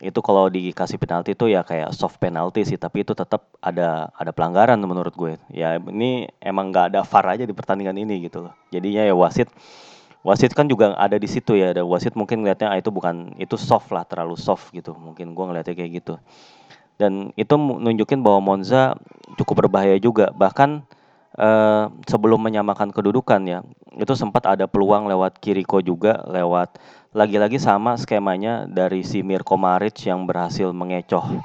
itu 0.03 0.19
kalau 0.19 0.51
dikasih 0.51 0.99
penalti 0.99 1.39
itu 1.39 1.47
ya 1.47 1.63
kayak 1.63 1.95
soft 1.95 2.19
penalti 2.19 2.67
sih 2.67 2.75
tapi 2.75 3.07
itu 3.07 3.15
tetap 3.15 3.47
ada 3.63 4.11
ada 4.19 4.35
pelanggaran 4.35 4.81
menurut 4.83 5.15
gue. 5.15 5.39
Ya 5.55 5.79
ini 5.79 6.27
emang 6.43 6.75
nggak 6.75 6.91
ada 6.91 7.01
VAR 7.07 7.39
aja 7.39 7.45
di 7.47 7.55
pertandingan 7.55 7.95
ini 7.95 8.27
gitu 8.27 8.43
loh. 8.43 8.55
Jadinya 8.75 9.07
ya 9.07 9.15
wasit 9.15 9.47
wasit 10.27 10.59
kan 10.59 10.67
juga 10.67 10.99
ada 10.99 11.15
di 11.15 11.31
situ 11.31 11.55
ya. 11.55 11.71
Ada 11.71 11.87
wasit 11.87 12.19
mungkin 12.19 12.43
ngelihatnya 12.43 12.75
ah, 12.75 12.79
itu 12.83 12.91
bukan 12.91 13.39
itu 13.39 13.55
soft 13.55 13.95
lah 13.95 14.03
terlalu 14.03 14.35
soft 14.35 14.75
gitu. 14.75 14.91
Mungkin 14.91 15.39
gue 15.39 15.45
ngelihatnya 15.45 15.75
kayak 15.79 15.93
gitu 16.03 16.15
dan 17.03 17.35
itu 17.35 17.59
nunjukin 17.59 18.23
bahwa 18.23 18.55
Monza 18.55 18.95
cukup 19.35 19.67
berbahaya 19.67 19.99
juga 19.99 20.31
bahkan 20.31 20.87
eh, 21.35 21.85
sebelum 22.07 22.39
menyamakan 22.39 22.95
kedudukan 22.95 23.43
ya 23.43 23.59
itu 23.99 24.15
sempat 24.15 24.47
ada 24.47 24.71
peluang 24.71 25.11
lewat 25.11 25.43
Kiriko 25.43 25.83
juga 25.83 26.23
lewat 26.31 26.79
lagi-lagi 27.11 27.59
sama 27.59 27.99
skemanya 27.99 28.71
dari 28.71 29.03
si 29.03 29.27
Mirko 29.27 29.59
Maric 29.59 30.07
yang 30.07 30.25
berhasil 30.25 30.71
mengecoh 30.71 31.43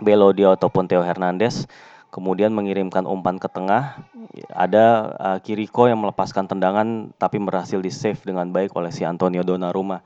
Belodio 0.00 0.56
ataupun 0.56 0.88
Theo 0.88 1.04
Hernandez 1.04 1.68
kemudian 2.16 2.48
mengirimkan 2.56 3.04
umpan 3.04 3.36
ke 3.36 3.44
tengah. 3.52 4.00
Ada 4.48 4.84
uh, 5.20 5.38
Kiriko 5.44 5.84
yang 5.84 6.00
melepaskan 6.00 6.48
tendangan 6.48 7.12
tapi 7.20 7.36
berhasil 7.36 7.76
di 7.76 7.92
save 7.92 8.24
dengan 8.24 8.48
baik 8.48 8.72
oleh 8.72 8.88
si 8.88 9.04
Antonio 9.04 9.44
Donnarumma. 9.44 10.00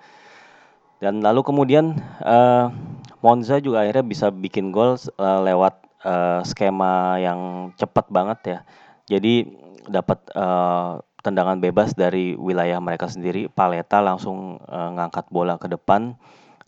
Dan 1.00 1.24
lalu 1.24 1.40
kemudian 1.40 1.96
uh, 2.20 2.68
Monza 3.24 3.56
juga 3.60 3.84
akhirnya 3.84 4.04
bisa 4.04 4.28
bikin 4.28 4.68
gol 4.68 5.00
uh, 5.16 5.40
lewat 5.40 5.74
uh, 6.04 6.44
skema 6.44 7.16
yang 7.16 7.72
cepat 7.80 8.12
banget 8.12 8.38
ya. 8.44 8.58
Jadi 9.16 9.48
dapat 9.88 10.20
uh, 10.36 11.00
tendangan 11.24 11.60
bebas 11.60 11.96
dari 11.96 12.36
wilayah 12.36 12.76
mereka 12.84 13.08
sendiri. 13.08 13.48
Paleta 13.48 14.04
langsung 14.04 14.60
uh, 14.60 14.90
ngangkat 14.96 15.32
bola 15.32 15.56
ke 15.56 15.72
depan 15.72 16.16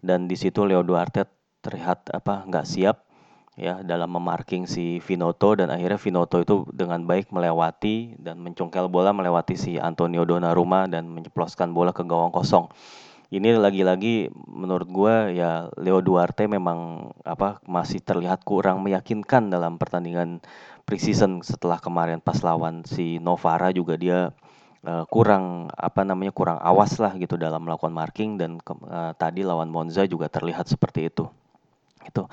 dan 0.01 0.29
di 0.29 0.37
situ 0.37 0.65
Leo 0.65 0.81
Duarte 0.81 1.29
terlihat 1.63 2.11
apa 2.11 2.43
nggak 2.49 2.67
siap 2.67 3.07
ya 3.55 3.85
dalam 3.85 4.09
memarking 4.09 4.65
si 4.65 4.99
Vinoto 5.05 5.53
dan 5.53 5.69
akhirnya 5.69 6.01
Vinoto 6.01 6.41
itu 6.41 6.65
dengan 6.73 7.05
baik 7.05 7.29
melewati 7.29 8.17
dan 8.17 8.41
mencongkel 8.41 8.89
bola 8.89 9.13
melewati 9.13 9.55
si 9.61 9.77
Antonio 9.77 10.25
Donnarumma 10.25 10.89
dan 10.89 11.07
menyeploskan 11.13 11.77
bola 11.77 11.93
ke 11.93 12.03
gawang 12.03 12.33
kosong. 12.33 12.73
Ini 13.33 13.57
lagi-lagi 13.57 14.29
menurut 14.45 14.93
gue 14.93 15.41
ya 15.41 15.73
Leo 15.81 16.05
Duarte 16.05 16.45
memang 16.45 17.09
apa 17.25 17.65
masih 17.65 18.05
terlihat 18.05 18.45
kurang 18.45 18.85
meyakinkan 18.85 19.49
dalam 19.49 19.81
pertandingan 19.81 20.45
preseason 20.85 21.41
setelah 21.41 21.81
kemarin 21.81 22.21
pas 22.21 22.37
lawan 22.45 22.85
si 22.85 23.17
Novara 23.25 23.73
juga 23.73 23.97
dia 23.97 24.37
uh, 24.85 25.09
kurang 25.09 25.73
apa 25.73 26.05
namanya 26.05 26.29
kurang 26.37 26.61
awas 26.61 27.01
lah 27.01 27.17
gitu 27.17 27.41
dalam 27.41 27.65
melakukan 27.65 27.97
marking 27.97 28.37
dan 28.37 28.61
uh, 28.69 29.17
tadi 29.17 29.41
lawan 29.41 29.73
Monza 29.73 30.05
juga 30.05 30.29
terlihat 30.29 30.69
seperti 30.69 31.09
itu. 31.09 31.25
Itu 32.05 32.29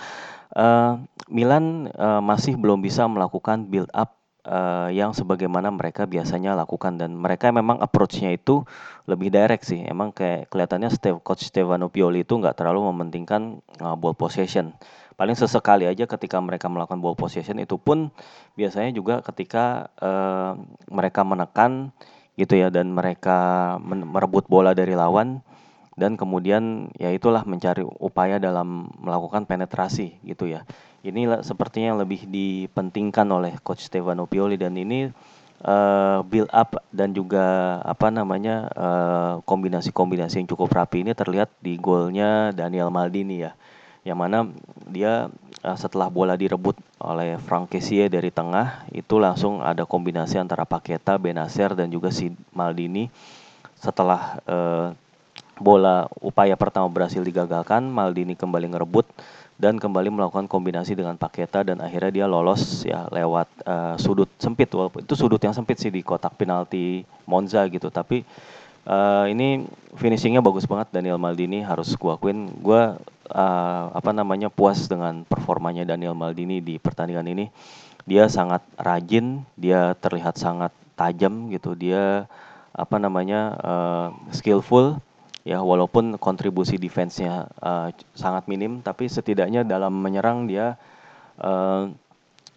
uh, 0.59 0.99
Milan 1.31 1.87
uh, 1.95 2.19
masih 2.19 2.59
belum 2.59 2.83
bisa 2.83 3.07
melakukan 3.07 3.71
build 3.71 3.87
up 3.95 4.18
uh, 4.49 4.89
yang 4.89 5.13
sebagaimana 5.13 5.69
mereka 5.69 6.09
biasanya 6.09 6.57
lakukan 6.57 6.97
dan 6.97 7.13
mereka 7.13 7.53
memang 7.53 7.77
approach-nya 7.79 8.33
itu 8.33 8.65
lebih 9.05 9.29
direct 9.29 9.69
sih. 9.69 9.85
Emang 9.85 10.09
kayak 10.09 10.49
kelihatannya 10.49 10.89
Steve, 10.89 11.21
coach 11.21 11.45
Stefano 11.45 11.93
Pioli 11.93 12.25
itu 12.25 12.33
nggak 12.33 12.57
terlalu 12.57 12.89
mementingkan 12.89 13.61
uh, 13.79 13.93
ball 13.93 14.17
possession. 14.17 14.73
Paling 15.13 15.35
sesekali 15.37 15.85
aja 15.85 16.09
ketika 16.09 16.41
mereka 16.41 16.71
melakukan 16.71 16.97
ball 16.97 17.13
possession 17.13 17.61
itu 17.61 17.77
pun 17.77 18.09
biasanya 18.57 18.89
juga 18.95 19.21
ketika 19.21 19.93
uh, 20.01 20.57
mereka 20.89 21.21
menekan 21.27 21.93
gitu 22.39 22.55
ya 22.55 22.71
dan 22.71 22.95
mereka 22.95 23.75
merebut 23.83 24.47
bola 24.47 24.71
dari 24.71 24.95
lawan 24.95 25.43
dan 25.99 26.15
kemudian 26.15 26.87
ya 26.95 27.11
itulah 27.11 27.43
mencari 27.43 27.83
upaya 27.83 28.39
dalam 28.39 28.87
melakukan 29.03 29.43
penetrasi 29.43 30.23
gitu 30.23 30.47
ya. 30.47 30.63
Ini 30.99 31.43
sepertinya 31.47 31.95
lebih 32.03 32.27
dipentingkan 32.27 33.23
oleh 33.31 33.55
coach 33.63 33.87
Stefano 33.87 34.27
Pioli 34.27 34.59
dan 34.59 34.75
ini 34.75 35.07
uh, 35.63 36.19
build 36.27 36.51
up 36.51 36.83
dan 36.91 37.15
juga 37.15 37.79
apa 37.83 38.11
namanya 38.11 38.67
kombinasi 39.47 39.95
kombinasi-kombinasi 39.95 40.43
yang 40.43 40.49
cukup 40.51 40.69
rapi 40.75 41.07
ini 41.07 41.15
terlihat 41.15 41.47
di 41.63 41.79
golnya 41.79 42.51
Daniel 42.51 42.91
Maldini 42.91 43.47
ya. 43.47 43.55
Yang 44.03 44.17
mana 44.19 44.37
dia 44.87 45.27
uh, 45.63 45.77
setelah 45.79 46.07
bola 46.07 46.35
direbut 46.35 46.75
oleh 46.99 47.39
Frank 47.39 47.71
Kessie 47.71 48.07
dari 48.11 48.31
tengah 48.31 48.87
itu 48.91 49.19
langsung 49.19 49.63
ada 49.63 49.83
kombinasi 49.87 50.39
antara 50.39 50.63
Paketa, 50.67 51.15
Benacer 51.15 51.75
dan 51.75 51.91
juga 51.91 52.11
si 52.11 52.31
Maldini 52.51 53.11
setelah 53.79 54.39
uh, 54.47 54.91
bola 55.59 56.07
upaya 56.23 56.55
pertama 56.55 56.87
berhasil 56.87 57.19
digagalkan, 57.19 57.83
Maldini 57.87 58.35
kembali 58.35 58.71
ngerebut 58.71 59.07
dan 59.59 59.75
kembali 59.75 60.07
melakukan 60.07 60.47
kombinasi 60.47 60.95
dengan 60.95 61.19
Paketa 61.19 61.67
dan 61.67 61.83
akhirnya 61.83 62.23
dia 62.23 62.25
lolos 62.31 62.87
ya 62.87 63.11
lewat 63.11 63.47
uh, 63.67 63.95
sudut 63.99 64.31
sempit. 64.39 64.71
Walaupun 64.71 65.03
itu 65.03 65.19
sudut 65.19 65.37
yang 65.43 65.51
sempit 65.51 65.75
sih 65.75 65.91
di 65.91 65.99
kotak 65.99 66.39
penalti 66.39 67.03
Monza 67.27 67.67
gitu. 67.67 67.91
Tapi 67.91 68.23
uh, 68.87 69.27
ini 69.27 69.67
finishingnya 69.99 70.39
bagus 70.39 70.63
banget. 70.63 70.95
Daniel 70.95 71.19
Maldini 71.19 71.59
harus 71.59 71.91
gua 71.99 72.15
akuin. 72.15 72.47
Gua 72.63 73.03
uh, 73.35 73.85
apa 73.91 74.15
namanya 74.15 74.47
puas 74.47 74.87
dengan 74.87 75.27
performanya 75.27 75.83
Daniel 75.83 76.15
Maldini 76.15 76.63
di 76.63 76.79
pertandingan 76.79 77.27
ini. 77.27 77.51
Dia 78.07 78.31
sangat 78.31 78.63
rajin 78.79 79.43
dia 79.59 79.91
terlihat 79.99 80.39
sangat 80.39 80.71
tajam 80.95 81.51
gitu. 81.51 81.75
Dia 81.75 82.31
apa 82.71 82.95
namanya 82.95 83.59
uh, 83.59 84.07
skillful 84.31 85.03
ya 85.49 85.65
walaupun 85.65 86.21
kontribusi 86.21 86.77
defense-nya 86.77 87.49
uh, 87.57 87.89
sangat 88.13 88.45
minim 88.45 88.85
tapi 88.85 89.09
setidaknya 89.09 89.65
dalam 89.65 89.97
menyerang 89.97 90.45
dia 90.45 90.77
uh, 91.41 91.89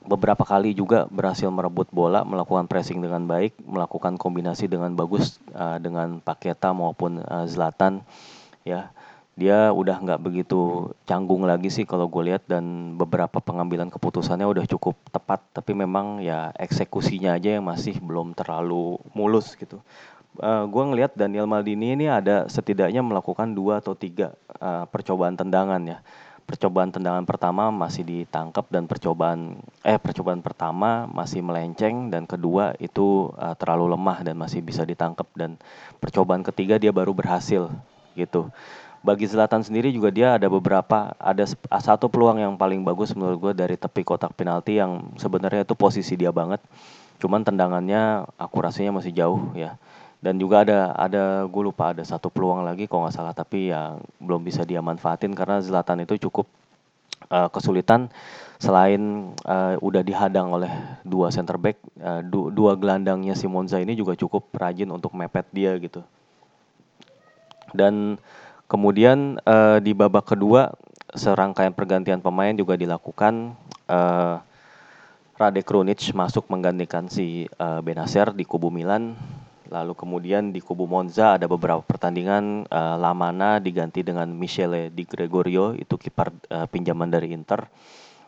beberapa 0.05 0.45
kali 0.45 0.77
juga 0.77 1.09
berhasil 1.09 1.49
merebut 1.49 1.89
bola 1.89 2.21
melakukan 2.21 2.69
pressing 2.69 3.01
dengan 3.01 3.25
baik 3.25 3.57
melakukan 3.65 4.21
kombinasi 4.21 4.69
dengan 4.69 4.93
bagus 4.93 5.41
uh, 5.57 5.81
dengan 5.81 6.21
Paketa 6.21 6.77
maupun 6.77 7.25
uh, 7.25 7.49
Zlatan 7.49 8.05
ya 8.61 8.93
dia 9.33 9.73
udah 9.73 9.97
nggak 9.97 10.21
begitu 10.21 10.93
canggung 11.09 11.49
lagi 11.49 11.73
sih 11.73 11.89
kalau 11.89 12.05
gue 12.05 12.29
lihat 12.29 12.45
dan 12.45 12.95
beberapa 13.01 13.41
pengambilan 13.41 13.89
keputusannya 13.89 14.45
udah 14.45 14.69
cukup 14.69 14.93
tepat 15.09 15.41
tapi 15.57 15.73
memang 15.73 16.21
ya 16.21 16.53
eksekusinya 16.61 17.41
aja 17.41 17.57
yang 17.57 17.65
masih 17.65 17.97
belum 17.97 18.37
terlalu 18.37 19.01
mulus 19.17 19.57
gitu. 19.57 19.81
Uh, 20.33 20.65
gue 20.65 20.81
ngelihat 20.81 21.13
Daniel 21.13 21.45
Maldini 21.45 21.93
ini 21.93 22.09
ada 22.09 22.49
setidaknya 22.49 23.05
melakukan 23.05 23.53
dua 23.53 23.85
atau 23.85 23.93
tiga 23.93 24.33
uh, 24.65 24.89
percobaan 24.89 25.37
tendangan 25.37 25.85
ya. 25.85 26.01
Percobaan 26.49 26.89
tendangan 26.89 27.29
pertama 27.29 27.69
masih 27.69 28.01
ditangkap 28.01 28.65
dan 28.73 28.89
percobaan 28.89 29.61
eh 29.85 30.01
percobaan 30.01 30.41
pertama 30.41 31.05
masih 31.05 31.45
melenceng 31.45 32.09
dan 32.09 32.25
kedua 32.25 32.73
itu 32.81 33.29
uh, 33.37 33.53
terlalu 33.61 33.93
lemah 33.93 34.25
dan 34.25 34.41
masih 34.41 34.65
bisa 34.65 34.89
ditangkap. 34.89 35.29
Dan 35.37 35.61
percobaan 36.01 36.41
ketiga 36.41 36.81
dia 36.81 36.97
baru 36.97 37.13
berhasil 37.13 37.69
gitu. 38.17 38.49
Bagi 39.05 39.29
Zlatan 39.29 39.61
sendiri 39.61 39.93
juga 39.93 40.09
dia 40.09 40.41
ada 40.41 40.49
beberapa 40.49 41.13
ada 41.21 41.45
satu 41.77 42.09
peluang 42.09 42.41
yang 42.41 42.57
paling 42.57 42.81
bagus 42.81 43.13
menurut 43.13 43.37
gue 43.37 43.53
dari 43.53 43.77
tepi 43.77 44.01
kotak 44.01 44.33
penalti 44.33 44.81
yang 44.81 45.13
sebenarnya 45.21 45.69
itu 45.69 45.77
posisi 45.77 46.17
dia 46.17 46.33
banget. 46.33 46.65
Cuman 47.21 47.45
tendangannya 47.45 48.25
akurasinya 48.41 48.97
masih 48.97 49.13
jauh 49.13 49.53
ya 49.53 49.77
dan 50.23 50.39
juga 50.39 50.63
ada 50.63 50.95
ada 50.95 51.45
gue 51.51 51.63
lupa 51.67 51.91
ada 51.91 52.07
satu 52.07 52.31
peluang 52.31 52.63
lagi 52.63 52.87
kalau 52.87 53.05
nggak 53.05 53.17
salah 53.19 53.35
tapi 53.35 53.75
ya 53.75 53.99
belum 54.23 54.47
bisa 54.47 54.63
dia 54.63 54.79
manfaatin 54.79 55.35
karena 55.35 55.59
Zlatan 55.59 56.07
itu 56.07 56.15
cukup 56.31 56.47
uh, 57.29 57.51
kesulitan 57.51 58.07
selain 58.63 59.35
uh, 59.43 59.75
udah 59.83 60.07
dihadang 60.07 60.55
oleh 60.55 60.71
dua 61.03 61.35
center 61.35 61.59
back 61.59 61.83
uh, 61.99 62.23
du 62.23 62.55
dua 62.55 62.79
gelandangnya 62.79 63.35
si 63.35 63.51
Monza 63.51 63.83
ini 63.83 63.99
juga 63.99 64.15
cukup 64.15 64.47
rajin 64.55 64.89
untuk 64.95 65.11
mepet 65.19 65.51
dia 65.51 65.75
gitu 65.83 66.07
dan 67.75 68.23
Kemudian 68.73 69.37
uh, 69.45 69.85
di 69.85 69.93
babak 69.93 70.33
kedua 70.33 70.73
serangkaian 71.13 71.77
pergantian 71.77 72.25
pemain 72.25 72.57
juga 72.57 72.73
dilakukan. 72.73 73.53
Uh, 73.85 74.41
Radek 75.37 75.69
Krunic 75.69 76.01
masuk 76.17 76.49
menggantikan 76.49 77.05
si 77.13 77.45
uh, 77.61 77.85
Benacer 77.85 78.33
di 78.33 78.49
kubu 78.49 78.73
Milan. 78.73 79.13
Lalu 79.73 79.97
kemudian 79.97 80.53
di 80.53 80.61
kubu 80.61 80.85
Monza 80.85 81.41
ada 81.41 81.49
beberapa 81.49 81.81
pertandingan 81.81 82.69
uh, 82.69 83.01
Lamana 83.01 83.57
diganti 83.57 84.05
dengan 84.05 84.29
Michele 84.29 84.93
Di 84.93 85.09
Gregorio 85.09 85.73
itu 85.73 85.97
kiper 85.97 86.29
uh, 86.53 86.69
pinjaman 86.69 87.09
dari 87.09 87.33
Inter. 87.33 87.65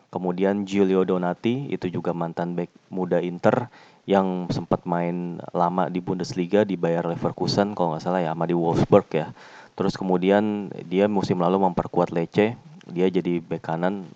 Kemudian 0.09 0.65
Giulio 0.65 1.05
Donati 1.05 1.69
itu 1.69 1.85
juga 1.93 2.17
mantan 2.17 2.57
back 2.57 2.73
muda 2.89 3.21
Inter 3.21 3.69
yang 4.09 4.49
sempat 4.49 4.89
main 4.89 5.37
lama 5.53 5.85
di 5.85 6.01
Bundesliga 6.01 6.65
di 6.65 6.73
Bayer 6.77 7.05
Leverkusen 7.05 7.77
kalau 7.77 7.93
nggak 7.93 8.01
salah 8.01 8.25
ya 8.25 8.33
sama 8.33 8.49
di 8.49 8.57
Wolfsburg 8.57 9.05
ya. 9.13 9.29
Terus 9.77 9.93
kemudian 9.93 10.73
dia 10.89 11.05
musim 11.05 11.37
lalu 11.37 11.61
memperkuat 11.61 12.09
Lecce, 12.09 12.57
dia 12.89 13.07
jadi 13.11 13.37
bek 13.43 13.61
kanan 13.61 14.07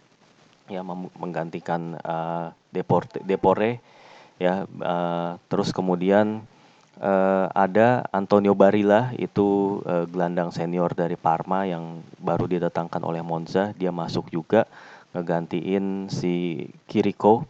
ya 0.66 0.82
menggantikan 1.20 1.98
uh, 2.02 2.54
Deporte, 2.74 3.22
Depore 3.22 3.82
ya. 4.42 4.66
Uh, 4.82 5.36
terus 5.52 5.70
kemudian 5.76 6.42
uh, 7.00 7.48
ada 7.56 8.06
Antonio 8.12 8.54
Barilla 8.54 9.12
itu 9.16 9.80
uh, 9.88 10.06
gelandang 10.06 10.52
senior 10.52 10.92
dari 10.94 11.16
Parma 11.16 11.66
yang 11.66 12.04
baru 12.20 12.46
didatangkan 12.46 13.02
oleh 13.02 13.24
Monza, 13.24 13.72
dia 13.76 13.90
masuk 13.90 14.30
juga 14.30 14.68
ngegantiin 15.16 16.12
si 16.12 16.68
Kiriko. 16.86 17.48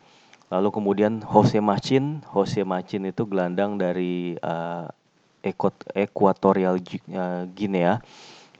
Lalu 0.49 0.69
kemudian 0.73 1.21
Jose 1.21 1.61
Machin, 1.61 2.25
Jose 2.33 2.65
Machin 2.65 3.05
itu 3.05 3.21
gelandang 3.29 3.77
dari 3.77 4.33
uh, 4.41 4.89
Equatorial 5.93 6.81
eh, 6.81 7.43
Guinea. 7.53 8.01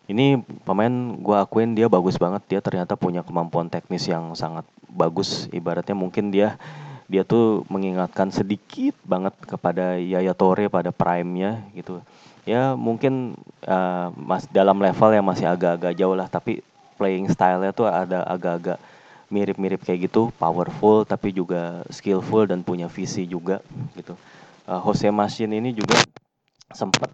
Ini 0.09 0.41
pemain 0.65 0.89
gue 1.17 1.37
akuin 1.37 1.73
dia 1.73 1.89
bagus 1.89 2.17
banget. 2.17 2.45
Dia 2.49 2.61
ternyata 2.61 2.93
punya 2.93 3.21
kemampuan 3.25 3.69
teknis 3.69 4.05
yang 4.09 4.33
sangat 4.33 4.65
bagus. 4.89 5.49
Ibaratnya 5.53 5.93
mungkin 5.93 6.29
dia 6.33 6.57
dia 7.09 7.25
tuh 7.25 7.65
mengingatkan 7.73 8.29
sedikit 8.29 8.93
banget 9.01 9.33
kepada 9.41 9.97
Yaya 9.97 10.37
Torre 10.37 10.69
pada 10.69 10.93
prime-nya 10.93 11.65
gitu. 11.73 12.05
Ya 12.45 12.77
mungkin 12.77 13.33
uh, 13.65 14.13
mas 14.13 14.45
dalam 14.53 14.77
level 14.77 15.09
yang 15.09 15.25
masih 15.25 15.49
agak-agak 15.49 15.97
jauh 15.97 16.13
lah, 16.13 16.29
tapi 16.29 16.61
playing 17.01 17.27
style-nya 17.33 17.73
tuh 17.73 17.89
ada 17.89 18.21
agak-agak 18.29 18.77
mirip-mirip 19.33 19.81
kayak 19.81 20.09
gitu, 20.09 20.29
powerful 20.37 21.01
tapi 21.01 21.33
juga 21.33 21.81
skillful 21.89 22.45
dan 22.45 22.61
punya 22.61 22.85
visi 22.85 23.25
juga 23.25 23.65
gitu. 23.97 24.13
Uh, 24.69 24.77
Jose 24.85 25.09
Masin 25.09 25.49
ini 25.49 25.73
juga 25.73 25.97
sempat 26.69 27.09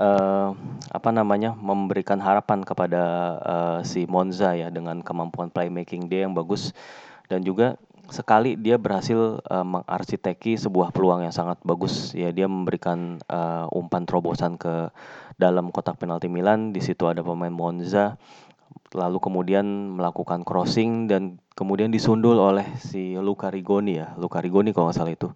uh, 0.00 0.56
apa 0.92 1.10
namanya 1.12 1.52
memberikan 1.52 2.16
harapan 2.20 2.64
kepada 2.64 3.02
uh, 3.44 3.78
si 3.84 4.08
Monza 4.08 4.56
ya 4.56 4.72
dengan 4.72 5.04
kemampuan 5.04 5.52
playmaking 5.52 6.08
dia 6.08 6.24
yang 6.24 6.32
bagus 6.32 6.72
dan 7.26 7.42
juga 7.42 7.76
sekali 8.10 8.54
dia 8.54 8.78
berhasil 8.78 9.42
uh, 9.42 9.66
mengarsiteki 9.66 10.58
sebuah 10.58 10.94
peluang 10.94 11.26
yang 11.26 11.34
sangat 11.34 11.58
bagus 11.66 12.14
ya 12.14 12.30
dia 12.30 12.46
memberikan 12.46 13.18
uh, 13.26 13.66
umpan 13.72 14.06
terobosan 14.06 14.58
ke 14.58 14.90
dalam 15.36 15.70
kotak 15.74 16.00
penalti 16.00 16.30
Milan 16.30 16.70
di 16.70 16.80
situ 16.80 17.06
ada 17.06 17.20
pemain 17.20 17.52
Monza 17.52 18.16
lalu 18.94 19.18
kemudian 19.18 19.98
melakukan 19.98 20.46
crossing 20.46 21.10
dan 21.10 21.42
kemudian 21.58 21.90
disundul 21.90 22.38
oleh 22.38 22.64
si 22.80 23.18
Luca 23.18 23.50
Rigoni 23.50 23.98
ya 23.98 24.14
Luca 24.16 24.38
Rigoni 24.38 24.70
kalau 24.70 24.88
nggak 24.88 24.96
salah 24.96 25.12
itu 25.12 25.28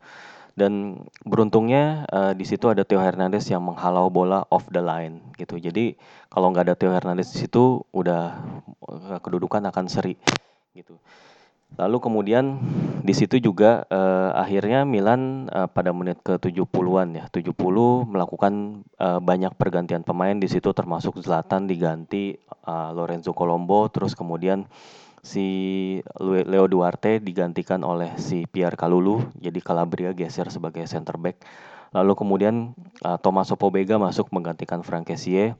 dan 0.58 1.06
beruntungnya 1.24 2.04
uh, 2.10 2.32
di 2.34 2.44
situ 2.44 2.68
ada 2.68 2.84
Theo 2.84 3.00
Hernandez 3.00 3.46
yang 3.48 3.64
menghalau 3.64 4.10
bola 4.10 4.44
off 4.50 4.66
the 4.68 4.82
line 4.82 5.32
gitu. 5.38 5.56
Jadi 5.56 5.96
kalau 6.28 6.50
nggak 6.50 6.68
ada 6.68 6.74
Theo 6.76 6.92
Hernandez 6.92 7.30
di 7.32 7.46
situ 7.46 7.80
udah 7.94 8.36
kedudukan 9.22 9.62
akan 9.70 9.86
seri 9.86 10.18
gitu. 10.74 10.98
Lalu 11.78 11.96
kemudian 12.02 12.58
di 13.00 13.14
situ 13.16 13.38
juga 13.40 13.86
uh, 13.88 14.36
akhirnya 14.36 14.82
Milan 14.84 15.46
uh, 15.48 15.70
pada 15.70 15.94
menit 15.94 16.20
ke-70-an 16.20 17.08
ya, 17.16 17.24
70 17.30 17.54
melakukan 18.04 18.84
uh, 19.00 19.20
banyak 19.22 19.54
pergantian 19.56 20.02
pemain 20.04 20.36
di 20.36 20.50
situ 20.50 20.74
termasuk 20.74 21.16
Zlatan 21.22 21.70
diganti 21.70 22.36
uh, 22.66 22.90
Lorenzo 22.92 23.32
Colombo 23.32 23.88
terus 23.88 24.12
kemudian 24.12 24.68
si 25.20 25.46
Leo 26.20 26.66
Duarte 26.68 27.20
digantikan 27.20 27.84
oleh 27.84 28.16
si 28.16 28.48
Pierre 28.48 28.76
Kalulu, 28.76 29.28
jadi 29.36 29.60
Calabria 29.60 30.10
geser 30.16 30.48
sebagai 30.48 30.84
center 30.88 31.20
back. 31.20 31.44
Lalu 31.90 32.12
kemudian 32.16 32.72
uh, 33.02 33.18
Tomaso 33.18 33.58
Pobega 33.58 33.98
masuk 33.98 34.30
menggantikan 34.32 34.80
Frank 34.86 35.10
Kessie. 35.10 35.58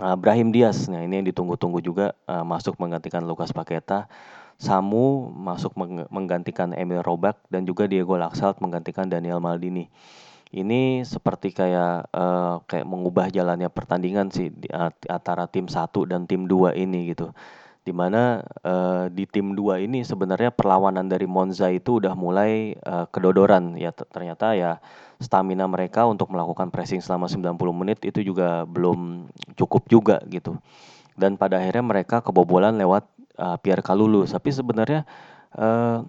Uh, 0.00 0.16
Brahim 0.16 0.54
Diaz, 0.54 0.88
nah 0.88 1.02
ini 1.04 1.20
yang 1.20 1.26
ditunggu-tunggu 1.28 1.84
juga 1.84 2.16
uh, 2.24 2.46
masuk 2.46 2.80
menggantikan 2.80 3.20
Lucas 3.26 3.52
Paqueta. 3.52 4.08
Samu 4.60 5.32
masuk 5.32 5.72
meng 5.80 6.04
menggantikan 6.12 6.76
Emil 6.76 7.00
Robak 7.00 7.40
dan 7.48 7.64
juga 7.64 7.88
Diego 7.88 8.20
Laxalt 8.20 8.60
menggantikan 8.60 9.08
Daniel 9.08 9.40
Maldini. 9.40 9.88
Ini 10.50 11.06
seperti 11.06 11.54
kayak 11.54 12.12
uh, 12.12 12.60
kayak 12.68 12.84
mengubah 12.84 13.32
jalannya 13.32 13.70
pertandingan 13.72 14.28
sih 14.34 14.52
di, 14.52 14.68
antara 15.08 15.48
tim 15.48 15.70
satu 15.70 16.04
dan 16.04 16.26
tim 16.28 16.44
dua 16.44 16.74
ini 16.74 17.14
gitu 17.14 17.30
di 17.80 17.96
mana 17.96 18.44
uh, 18.60 19.08
di 19.08 19.24
tim 19.24 19.56
dua 19.56 19.80
ini 19.80 20.04
sebenarnya 20.04 20.52
perlawanan 20.52 21.08
dari 21.08 21.24
Monza 21.24 21.72
itu 21.72 21.96
udah 21.96 22.12
mulai 22.12 22.76
uh, 22.84 23.08
kedodoran 23.08 23.72
ya 23.80 23.88
ternyata 23.96 24.52
ya 24.52 24.76
stamina 25.20 25.68
mereka 25.68 26.08
untuk 26.08 26.32
melakukan 26.32 26.72
pressing 26.72 27.04
selama 27.04 27.28
90 27.28 27.60
menit 27.76 27.98
itu 28.08 28.24
juga 28.24 28.64
belum 28.64 29.28
cukup 29.54 29.84
juga 29.86 30.16
gitu. 30.32 30.56
Dan 31.14 31.36
pada 31.36 31.60
akhirnya 31.60 31.84
mereka 31.84 32.24
kebobolan 32.24 32.80
lewat 32.80 33.04
uh, 33.38 33.58
Kalulu. 33.60 34.26
Tapi 34.26 34.50
sebenarnya 34.50 35.06
uh, 35.54 36.02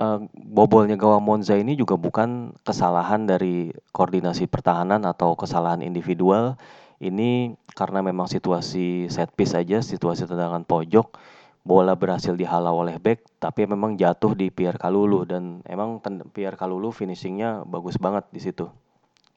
uh, 0.00 0.18
bobolnya 0.32 0.96
gawang 0.96 1.22
Monza 1.22 1.54
ini 1.54 1.76
juga 1.76 1.94
bukan 2.00 2.56
kesalahan 2.64 3.28
dari 3.28 3.70
koordinasi 3.92 4.48
pertahanan 4.48 5.04
atau 5.04 5.36
kesalahan 5.36 5.84
individual 5.84 6.56
ini 7.00 7.56
karena 7.72 8.04
memang 8.04 8.28
situasi 8.28 9.08
set 9.08 9.32
piece 9.32 9.56
aja, 9.56 9.80
situasi 9.80 10.28
tendangan 10.28 10.68
pojok, 10.68 11.16
bola 11.64 11.96
berhasil 11.96 12.36
dihalau 12.36 12.84
oleh 12.84 13.00
back, 13.00 13.24
tapi 13.40 13.64
memang 13.64 13.96
jatuh 13.96 14.36
di 14.36 14.52
Pierre 14.52 14.76
Kalulu 14.76 15.24
dan 15.24 15.64
emang 15.64 16.00
Pierre 16.32 16.60
Kalulu 16.60 16.92
finishingnya 16.92 17.64
bagus 17.64 17.96
banget 17.96 18.28
di 18.28 18.40
situ. 18.44 18.68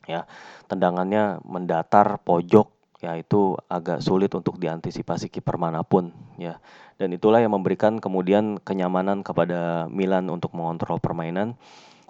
Ya, 0.04 0.28
tendangannya 0.68 1.40
mendatar 1.48 2.20
pojok, 2.20 2.68
ya 3.04 3.20
itu 3.20 3.60
agak 3.68 4.00
sulit 4.00 4.32
untuk 4.32 4.56
diantisipasi 4.56 5.28
kiper 5.28 5.60
mana 5.60 5.84
pun, 5.84 6.16
ya. 6.40 6.64
Dan 6.96 7.12
itulah 7.12 7.44
yang 7.44 7.52
memberikan 7.52 8.00
kemudian 8.00 8.64
kenyamanan 8.64 9.28
kepada 9.28 9.92
Milan 9.92 10.32
untuk 10.32 10.56
mengontrol 10.56 11.04
permainan. 11.04 11.60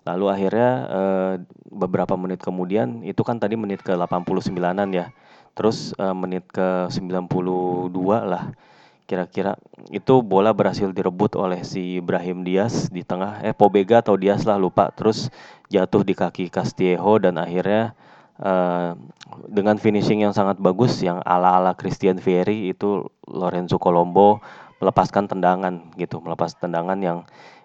Lalu 0.06 0.26
akhirnya 0.30 0.72
eh, 0.86 1.34
beberapa 1.74 2.14
menit 2.14 2.46
kemudian 2.46 3.02
itu 3.02 3.26
kan 3.26 3.42
tadi 3.42 3.58
menit 3.58 3.82
ke 3.82 3.96
89-an 3.96 4.90
ya 4.94 5.10
Terus 5.54 5.94
uh, 6.02 6.18
menit 6.18 6.50
ke 6.50 6.90
92 6.90 7.94
lah 8.26 8.50
kira-kira 9.04 9.60
itu 9.92 10.24
bola 10.24 10.56
berhasil 10.56 10.88
direbut 10.96 11.36
oleh 11.36 11.60
si 11.68 12.00
Ibrahim 12.00 12.48
Diaz 12.48 12.88
di 12.88 13.04
tengah 13.04 13.44
eh 13.44 13.52
Pobega 13.52 14.00
atau 14.00 14.16
Diaz 14.16 14.48
lah 14.48 14.56
lupa 14.56 14.96
terus 14.96 15.28
jatuh 15.68 16.08
di 16.08 16.16
kaki 16.16 16.48
Castillejo 16.48 17.20
dan 17.20 17.36
akhirnya 17.36 18.00
uh, 18.42 18.98
dengan 19.50 19.78
finishing 19.78 20.26
yang 20.26 20.34
sangat 20.34 20.58
bagus 20.58 21.02
yang 21.02 21.22
ala-ala 21.22 21.78
Christian 21.78 22.18
Vieri 22.18 22.72
itu 22.72 23.06
Lorenzo 23.30 23.78
Colombo 23.78 24.42
melepaskan 24.82 25.30
tendangan 25.30 25.94
gitu, 25.96 26.20
melepas 26.20 26.56
tendangan 26.58 27.00
yang 27.00 27.20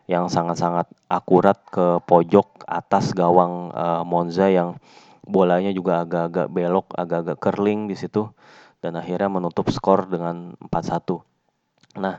yang 0.08 0.32
sangat-sangat 0.32 0.88
akurat 1.12 1.60
ke 1.68 2.00
pojok 2.08 2.64
atas 2.64 3.12
gawang 3.12 3.68
uh, 3.76 4.00
Monza 4.08 4.48
yang 4.48 4.80
bolanya 5.28 5.68
juga 5.76 6.08
agak-agak 6.08 6.48
belok, 6.48 6.96
agak-agak 6.96 7.36
curling 7.36 7.84
di 7.92 7.96
situ 7.96 8.32
dan 8.80 8.96
akhirnya 8.96 9.28
menutup 9.28 9.68
skor 9.68 10.08
dengan 10.08 10.56
4-1. 10.72 12.00
Nah, 12.00 12.16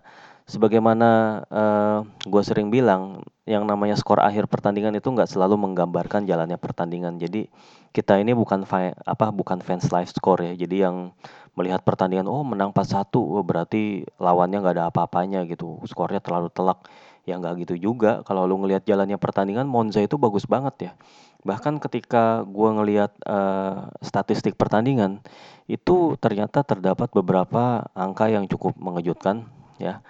sebagaimana 0.49 1.09
eh, 1.47 1.99
gue 2.25 2.43
sering 2.43 2.73
bilang, 2.73 3.21
yang 3.45 3.65
namanya 3.65 3.97
skor 3.97 4.21
akhir 4.21 4.49
pertandingan 4.49 4.97
itu 4.97 5.09
nggak 5.09 5.29
selalu 5.29 5.57
menggambarkan 5.57 6.25
jalannya 6.25 6.57
pertandingan. 6.57 7.21
Jadi 7.21 7.49
kita 7.93 8.17
ini 8.21 8.33
bukan 8.33 8.65
apa 9.05 9.25
bukan 9.33 9.61
fans 9.61 9.89
live 9.89 10.09
score 10.09 10.41
ya. 10.45 10.53
Jadi 10.53 10.85
yang 10.85 11.13
melihat 11.57 11.81
pertandingan, 11.81 12.29
oh 12.29 12.45
menang 12.45 12.69
4-1, 12.73 13.19
oh, 13.19 13.41
berarti 13.41 14.05
lawannya 14.21 14.61
nggak 14.61 14.75
ada 14.77 14.85
apa-apanya 14.93 15.45
gitu. 15.49 15.81
Skornya 15.89 16.21
terlalu 16.21 16.49
telak. 16.53 16.85
Ya 17.27 17.37
nggak 17.37 17.65
gitu 17.69 17.75
juga. 17.77 18.25
Kalau 18.25 18.45
lu 18.49 18.57
ngelihat 18.61 18.85
jalannya 18.85 19.17
pertandingan, 19.17 19.69
Monza 19.69 20.01
itu 20.01 20.17
bagus 20.17 20.49
banget 20.49 20.89
ya. 20.89 20.91
Bahkan 21.45 21.77
ketika 21.81 22.43
gue 22.45 22.69
ngelihat 22.73 23.11
uh, 23.25 23.89
statistik 24.01 24.57
pertandingan, 24.57 25.21
itu 25.69 26.17
ternyata 26.17 26.65
terdapat 26.65 27.09
beberapa 27.13 27.85
angka 27.93 28.29
yang 28.29 28.49
cukup 28.49 28.77
mengejutkan 28.77 29.45
ya. 29.81 30.01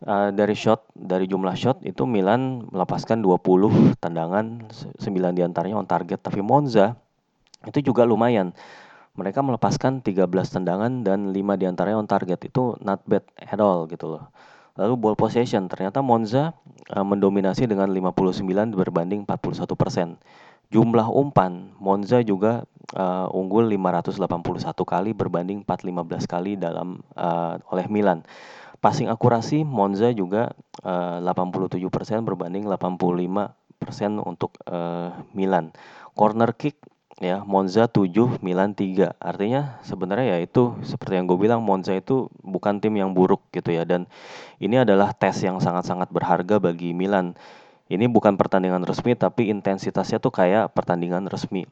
Uh, 0.00 0.32
dari 0.32 0.56
shot, 0.56 0.88
dari 0.96 1.28
jumlah 1.28 1.52
shot 1.52 1.84
itu 1.84 2.08
Milan 2.08 2.64
melepaskan 2.72 3.20
20 3.20 4.00
tendangan, 4.00 4.64
9 4.72 5.36
di 5.36 5.44
antaranya 5.44 5.76
on 5.76 5.84
target. 5.84 6.24
Tapi 6.24 6.40
Monza 6.40 6.96
itu 7.68 7.92
juga 7.92 8.08
lumayan. 8.08 8.56
Mereka 9.20 9.44
melepaskan 9.44 10.00
13 10.00 10.24
tendangan 10.48 11.04
dan 11.04 11.36
5 11.36 11.60
di 11.60 11.68
antaranya 11.68 12.00
on 12.00 12.08
target. 12.08 12.40
Itu 12.48 12.80
not 12.80 13.04
bad 13.04 13.28
at 13.36 13.60
all 13.60 13.84
gitu 13.92 14.16
loh. 14.16 14.32
Lalu 14.80 14.96
ball 14.96 15.16
possession, 15.20 15.68
ternyata 15.68 16.00
Monza 16.00 16.56
uh, 16.96 17.04
mendominasi 17.04 17.68
dengan 17.68 17.92
59 17.92 18.72
berbanding 18.72 19.28
41 19.28 19.68
persen. 19.76 20.16
Jumlah 20.72 21.12
umpan, 21.12 21.76
Monza 21.76 22.22
juga 22.24 22.64
uh, 22.96 23.28
unggul 23.34 23.68
581 23.68 24.72
kali 24.86 25.10
berbanding 25.12 25.66
415 25.66 26.24
kali 26.30 26.54
dalam 26.56 27.04
uh, 27.18 27.58
oleh 27.68 27.90
Milan. 27.90 28.24
Passing 28.80 29.12
akurasi 29.12 29.60
Monza 29.60 30.08
juga 30.16 30.56
uh, 30.80 31.20
87% 31.20 31.76
berbanding 32.24 32.64
85% 32.64 33.52
untuk 34.24 34.56
uh, 34.64 35.12
Milan. 35.36 35.68
Corner 36.16 36.56
kick 36.56 36.80
ya 37.20 37.44
Monza 37.44 37.84
7, 37.84 38.40
Milan 38.40 38.72
3. 38.72 39.20
Artinya 39.20 39.76
sebenarnya 39.84 40.34
ya 40.34 40.38
itu 40.40 40.80
seperti 40.80 41.20
yang 41.20 41.28
gue 41.28 41.36
bilang 41.36 41.60
Monza 41.60 41.92
itu 41.92 42.32
bukan 42.40 42.80
tim 42.80 42.96
yang 42.96 43.12
buruk 43.12 43.44
gitu 43.52 43.68
ya 43.68 43.84
dan 43.84 44.08
ini 44.56 44.80
adalah 44.80 45.12
tes 45.12 45.36
yang 45.44 45.60
sangat-sangat 45.60 46.08
berharga 46.08 46.56
bagi 46.56 46.96
Milan. 46.96 47.36
Ini 47.92 48.08
bukan 48.08 48.40
pertandingan 48.40 48.80
resmi 48.88 49.12
tapi 49.12 49.52
intensitasnya 49.52 50.24
tuh 50.24 50.32
kayak 50.32 50.72
pertandingan 50.72 51.28
resmi. 51.28 51.68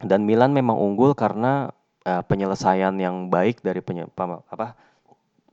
Dan 0.00 0.24
Milan 0.24 0.56
memang 0.56 0.80
unggul 0.80 1.12
karena 1.12 1.68
uh, 2.08 2.22
penyelesaian 2.24 2.96
yang 2.96 3.28
baik 3.28 3.60
dari 3.60 3.84
penye 3.84 4.08
apa 4.08 4.72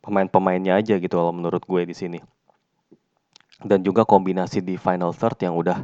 pemain-pemainnya 0.08 0.80
aja 0.80 0.96
gitu 0.96 1.20
kalau 1.20 1.36
menurut 1.36 1.60
gue 1.68 1.84
di 1.84 1.92
sini. 1.92 2.20
Dan 3.60 3.84
juga 3.84 4.08
kombinasi 4.08 4.64
di 4.64 4.80
final 4.80 5.12
third 5.12 5.36
yang 5.44 5.60
udah 5.60 5.84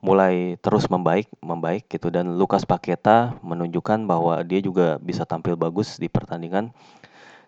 mulai 0.00 0.56
terus 0.62 0.88
membaik, 0.88 1.28
membaik 1.42 1.90
gitu 1.90 2.08
dan 2.08 2.38
Lukas 2.38 2.62
Paketa 2.64 3.36
menunjukkan 3.42 4.06
bahwa 4.06 4.40
dia 4.46 4.62
juga 4.62 4.96
bisa 5.02 5.28
tampil 5.28 5.58
bagus 5.58 6.00
di 6.00 6.08
pertandingan. 6.08 6.72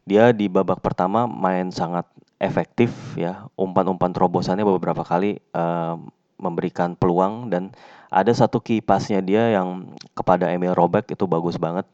Dia 0.04 0.34
di 0.34 0.50
babak 0.50 0.82
pertama 0.82 1.30
main 1.30 1.70
sangat 1.70 2.04
efektif 2.42 2.90
ya, 3.14 3.46
umpan-umpan 3.54 4.10
terobosannya 4.10 4.66
beberapa 4.66 5.06
kali 5.06 5.38
uh, 5.54 5.94
memberikan 6.40 6.98
peluang 6.98 7.52
dan 7.52 7.70
ada 8.10 8.32
satu 8.34 8.58
key 8.58 8.82
pasnya 8.82 9.22
dia 9.22 9.54
yang 9.54 9.94
kepada 10.18 10.50
Emil 10.50 10.74
Robek 10.74 11.14
itu 11.14 11.30
bagus 11.30 11.60
banget. 11.60 11.86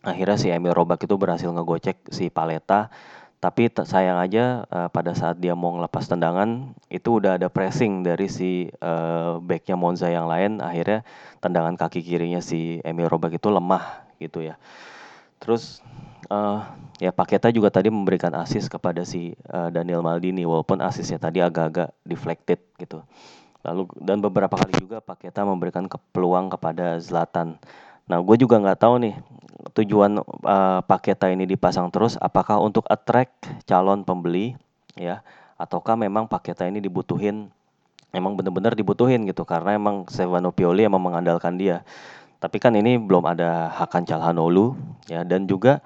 Akhirnya 0.00 0.40
si 0.40 0.48
Emil 0.48 0.72
Robek 0.72 1.04
itu 1.04 1.14
berhasil 1.20 1.50
ngegocek 1.52 2.08
si 2.08 2.32
Paleta 2.32 2.88
tapi 3.42 3.66
sayang 3.74 4.22
aja 4.22 4.62
uh, 4.70 4.86
pada 4.86 5.18
saat 5.18 5.34
dia 5.42 5.58
mau 5.58 5.74
ngelepas 5.74 6.06
tendangan 6.06 6.78
itu 6.86 7.18
udah 7.18 7.42
ada 7.42 7.50
pressing 7.50 8.06
dari 8.06 8.30
si 8.30 8.70
uh, 8.78 9.42
backnya 9.42 9.74
Monza 9.74 10.06
yang 10.06 10.30
lain. 10.30 10.62
Akhirnya 10.62 11.02
tendangan 11.42 11.74
kaki 11.74 12.06
kirinya 12.06 12.38
si 12.38 12.78
Emil 12.86 13.10
Robak 13.10 13.34
itu 13.34 13.50
lemah 13.50 14.06
gitu 14.22 14.46
ya. 14.46 14.54
Terus 15.42 15.82
uh, 16.30 16.62
ya 17.02 17.10
Paketa 17.10 17.50
juga 17.50 17.74
tadi 17.74 17.90
memberikan 17.90 18.30
assist 18.38 18.70
kepada 18.70 19.02
si 19.02 19.34
uh, 19.50 19.74
Daniel 19.74 20.06
Maldini 20.06 20.46
walaupun 20.46 20.78
assistnya 20.78 21.18
tadi 21.18 21.42
agak-agak 21.42 21.90
deflected 22.06 22.62
gitu. 22.78 23.02
Lalu 23.66 23.90
dan 23.98 24.22
beberapa 24.22 24.54
kali 24.54 24.70
juga 24.78 25.02
Paketa 25.02 25.42
memberikan 25.42 25.90
ke 25.90 25.98
peluang 26.14 26.46
kepada 26.46 26.94
Zlatan 27.02 27.58
Nah, 28.10 28.18
gue 28.18 28.36
juga 28.40 28.58
nggak 28.58 28.80
tahu 28.80 28.94
nih 29.02 29.14
tujuan 29.72 30.20
uh, 30.20 30.80
paketa 30.84 31.30
ini 31.30 31.46
dipasang 31.46 31.88
terus 31.88 32.18
apakah 32.18 32.58
untuk 32.58 32.82
attract 32.90 33.46
calon 33.64 34.02
pembeli 34.02 34.58
ya 34.98 35.22
ataukah 35.56 35.94
memang 35.94 36.26
paketa 36.26 36.66
ini 36.66 36.82
dibutuhin 36.82 37.48
emang 38.12 38.36
benar-benar 38.36 38.76
dibutuhin 38.76 39.24
gitu 39.24 39.42
karena 39.48 39.78
emang 39.78 40.04
Stefano 40.06 40.52
Pioli 40.52 40.84
emang 40.84 41.00
mengandalkan 41.00 41.56
dia. 41.56 41.82
Tapi 42.42 42.58
kan 42.58 42.74
ini 42.74 42.98
belum 42.98 43.22
ada 43.22 43.70
Hakan 43.70 44.02
Calhanoglu 44.02 44.74
ya 45.06 45.22
dan 45.22 45.46
juga 45.46 45.78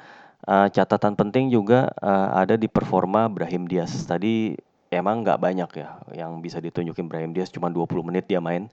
uh, 0.49 0.67
catatan 0.73 1.15
penting 1.15 1.53
juga 1.53 1.93
uh, 2.01 2.33
ada 2.33 2.57
di 2.57 2.67
performa 2.67 3.29
Brahim 3.29 3.69
Diaz. 3.69 3.93
Tadi 4.09 4.57
emang 4.89 5.21
nggak 5.21 5.39
banyak 5.39 5.71
ya 5.77 5.89
yang 6.17 6.41
bisa 6.41 6.59
ditunjukin 6.59 7.07
Brahim 7.07 7.37
Diaz 7.37 7.53
cuma 7.53 7.69
20 7.69 8.09
menit 8.09 8.25
dia 8.27 8.41
main. 8.41 8.73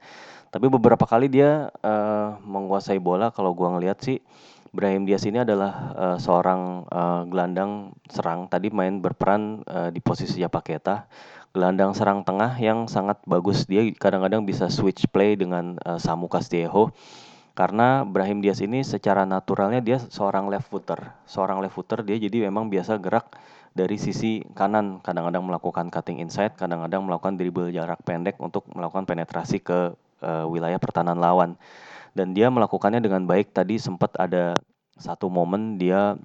Tapi 0.54 0.70
beberapa 0.70 1.02
kali 1.02 1.26
dia 1.26 1.74
uh, 1.82 2.38
menguasai 2.46 3.02
bola. 3.02 3.34
Kalau 3.34 3.50
gua 3.58 3.74
ngelihat 3.74 3.98
sih 3.98 4.22
Brahim 4.70 5.02
Diaz 5.02 5.26
ini 5.26 5.42
adalah 5.42 5.90
uh, 5.98 6.18
seorang 6.22 6.86
uh, 6.94 7.26
gelandang 7.26 7.90
serang. 8.06 8.46
Tadi 8.46 8.70
main 8.70 9.02
berperan 9.02 9.66
uh, 9.66 9.90
di 9.90 9.98
posisi 9.98 10.38
Paketa 10.46 11.10
gelandang 11.50 11.90
serang 11.94 12.22
tengah 12.22 12.54
yang 12.62 12.86
sangat 12.86 13.18
bagus. 13.26 13.66
Dia 13.66 13.82
kadang-kadang 13.98 14.46
bisa 14.46 14.70
switch 14.70 15.10
play 15.10 15.34
dengan 15.34 15.74
uh, 15.82 15.98
Samu 15.98 16.30
Castillejo. 16.30 16.94
Karena 17.54 18.02
Brahim 18.06 18.38
Diaz 18.42 18.62
ini 18.62 18.82
secara 18.82 19.22
naturalnya 19.26 19.82
dia 19.82 19.98
seorang 19.98 20.46
left 20.50 20.70
footer. 20.70 20.98
Seorang 21.26 21.62
left 21.62 21.74
footer 21.74 22.02
dia 22.06 22.18
jadi 22.18 22.50
memang 22.50 22.70
biasa 22.70 22.98
gerak 23.02 23.38
dari 23.74 23.98
sisi 23.98 24.42
kanan. 24.54 25.02
Kadang-kadang 25.02 25.46
melakukan 25.46 25.90
cutting 25.90 26.22
inside 26.22 26.54
kadang-kadang 26.54 27.06
melakukan 27.06 27.38
dribble 27.38 27.70
jarak 27.74 28.02
pendek 28.06 28.38
untuk 28.38 28.66
melakukan 28.70 29.06
penetrasi 29.06 29.62
ke 29.62 29.94
uh, 30.24 30.46
wilayah 30.48 30.80
pertahanan 30.80 31.20
lawan. 31.20 31.60
Dan 32.16 32.32
dia 32.32 32.48
melakukannya 32.48 33.02
dengan 33.04 33.28
baik. 33.28 33.52
Tadi 33.52 33.76
sempat 33.76 34.16
ada 34.16 34.56
satu 34.96 35.28
momen 35.28 35.76
dia 35.76 36.16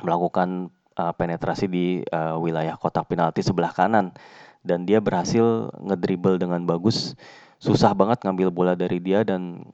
melakukan 0.00 0.72
uh, 0.96 1.12
penetrasi 1.14 1.68
di 1.68 2.00
uh, 2.10 2.40
wilayah 2.40 2.74
kotak 2.74 3.06
penalti 3.06 3.44
sebelah 3.44 3.70
kanan. 3.70 4.10
Dan 4.64 4.84
dia 4.88 4.98
berhasil 4.98 5.70
ngedribble 5.78 6.40
dengan 6.40 6.66
bagus. 6.66 7.14
Susah 7.62 7.94
banget 7.94 8.22
ngambil 8.26 8.48
bola 8.50 8.72
dari 8.74 8.98
dia 8.98 9.22
dan 9.22 9.66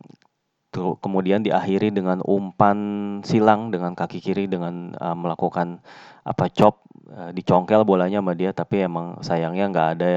kemudian 0.74 1.38
diakhiri 1.46 1.94
dengan 1.94 2.18
umpan 2.26 2.78
silang 3.22 3.70
dengan 3.70 3.94
kaki 3.94 4.18
kiri 4.18 4.50
dengan 4.50 4.90
uh, 4.98 5.14
melakukan 5.14 5.78
apa 6.26 6.50
chop 6.50 6.82
uh, 7.14 7.30
dicongkel 7.30 7.86
bolanya 7.86 8.18
sama 8.18 8.34
dia. 8.34 8.50
Tapi 8.50 8.90
emang 8.90 9.22
sayangnya 9.22 9.70
nggak 9.70 9.88
ada 9.98 10.08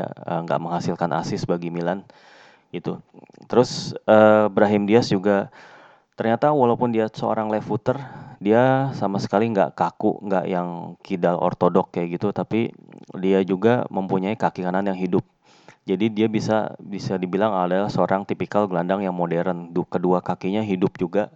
nggak 0.44 0.60
uh, 0.60 0.64
menghasilkan 0.66 1.14
asis 1.22 1.46
bagi 1.46 1.70
Milan 1.70 2.04
itu. 2.72 3.00
Terus 3.48 3.96
uh, 4.08 4.52
Brahim 4.52 4.88
Diaz 4.88 5.08
juga 5.12 5.50
ternyata 6.18 6.50
walaupun 6.50 6.90
dia 6.90 7.08
seorang 7.14 7.48
left 7.48 7.70
footer, 7.70 7.98
dia 8.42 8.90
sama 8.98 9.22
sekali 9.22 9.50
nggak 9.54 9.78
kaku, 9.78 10.18
nggak 10.26 10.46
yang 10.50 10.98
kidal 11.06 11.38
ortodok 11.38 11.94
kayak 11.94 12.18
gitu, 12.18 12.34
tapi 12.34 12.74
dia 13.18 13.46
juga 13.46 13.86
mempunyai 13.94 14.36
kaki 14.36 14.66
kanan 14.66 14.90
yang 14.90 14.98
hidup. 14.98 15.24
Jadi 15.88 16.12
dia 16.12 16.28
bisa 16.28 16.76
bisa 16.84 17.16
dibilang 17.16 17.56
adalah 17.56 17.88
seorang 17.88 18.28
tipikal 18.28 18.68
gelandang 18.68 19.08
yang 19.08 19.16
modern. 19.16 19.72
Kedua 19.72 20.20
kakinya 20.20 20.60
hidup 20.60 21.00
juga. 21.00 21.32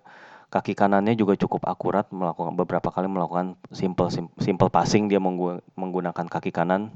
Kaki 0.51 0.75
kanannya 0.75 1.15
juga 1.15 1.39
cukup 1.39 1.63
akurat 1.63 2.11
melakukan 2.11 2.59
beberapa 2.59 2.91
kali 2.91 3.07
melakukan 3.07 3.55
simple 3.71 4.11
simple 4.35 4.67
passing 4.67 5.07
dia 5.07 5.23
menggunakan 5.23 6.27
kaki 6.27 6.51
kanan 6.51 6.91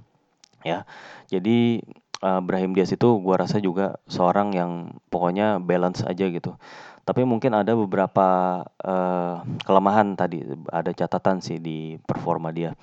ya. 0.68 0.84
Jadi 1.32 1.80
uh, 2.22 2.42
Brahim 2.44 2.72
Diaz 2.76 2.92
itu 2.94 3.20
gua 3.20 3.42
rasa 3.42 3.60
juga 3.60 4.00
seorang 4.08 4.54
yang 4.56 4.72
pokoknya 5.10 5.60
balance 5.60 6.04
aja 6.06 6.28
gitu. 6.30 6.56
Tapi 7.06 7.22
mungkin 7.22 7.54
ada 7.54 7.78
beberapa 7.78 8.62
uh, 8.82 9.36
kelemahan 9.62 10.18
tadi, 10.18 10.42
ada 10.74 10.90
catatan 10.90 11.38
sih 11.44 11.62
di 11.62 12.02
performa 12.02 12.50
dia. 12.50 12.74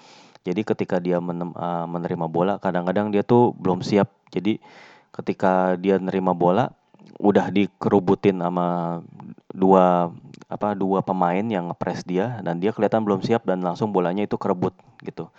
Jadi 0.42 0.62
ketika 0.66 0.98
dia 0.98 1.18
menem, 1.18 1.54
uh, 1.54 1.86
menerima 1.86 2.26
bola, 2.30 2.58
kadang-kadang 2.58 3.10
dia 3.10 3.26
tuh 3.26 3.54
belum 3.58 3.82
siap. 3.82 4.10
Jadi 4.30 4.62
ketika 5.10 5.74
dia 5.74 5.98
menerima 5.98 6.34
bola, 6.34 6.70
udah 7.18 7.50
dikerubutin 7.50 8.38
sama 8.42 8.98
dua 9.52 10.10
apa 10.50 10.76
dua 10.76 11.00
pemain 11.00 11.44
yang 11.44 11.72
ngepres 11.72 12.04
dia 12.04 12.40
dan 12.44 12.60
dia 12.60 12.76
kelihatan 12.76 13.04
belum 13.04 13.24
siap 13.24 13.46
dan 13.48 13.64
langsung 13.64 13.94
bolanya 13.94 14.26
itu 14.26 14.36
kerebut 14.36 14.74
gitu. 15.02 15.32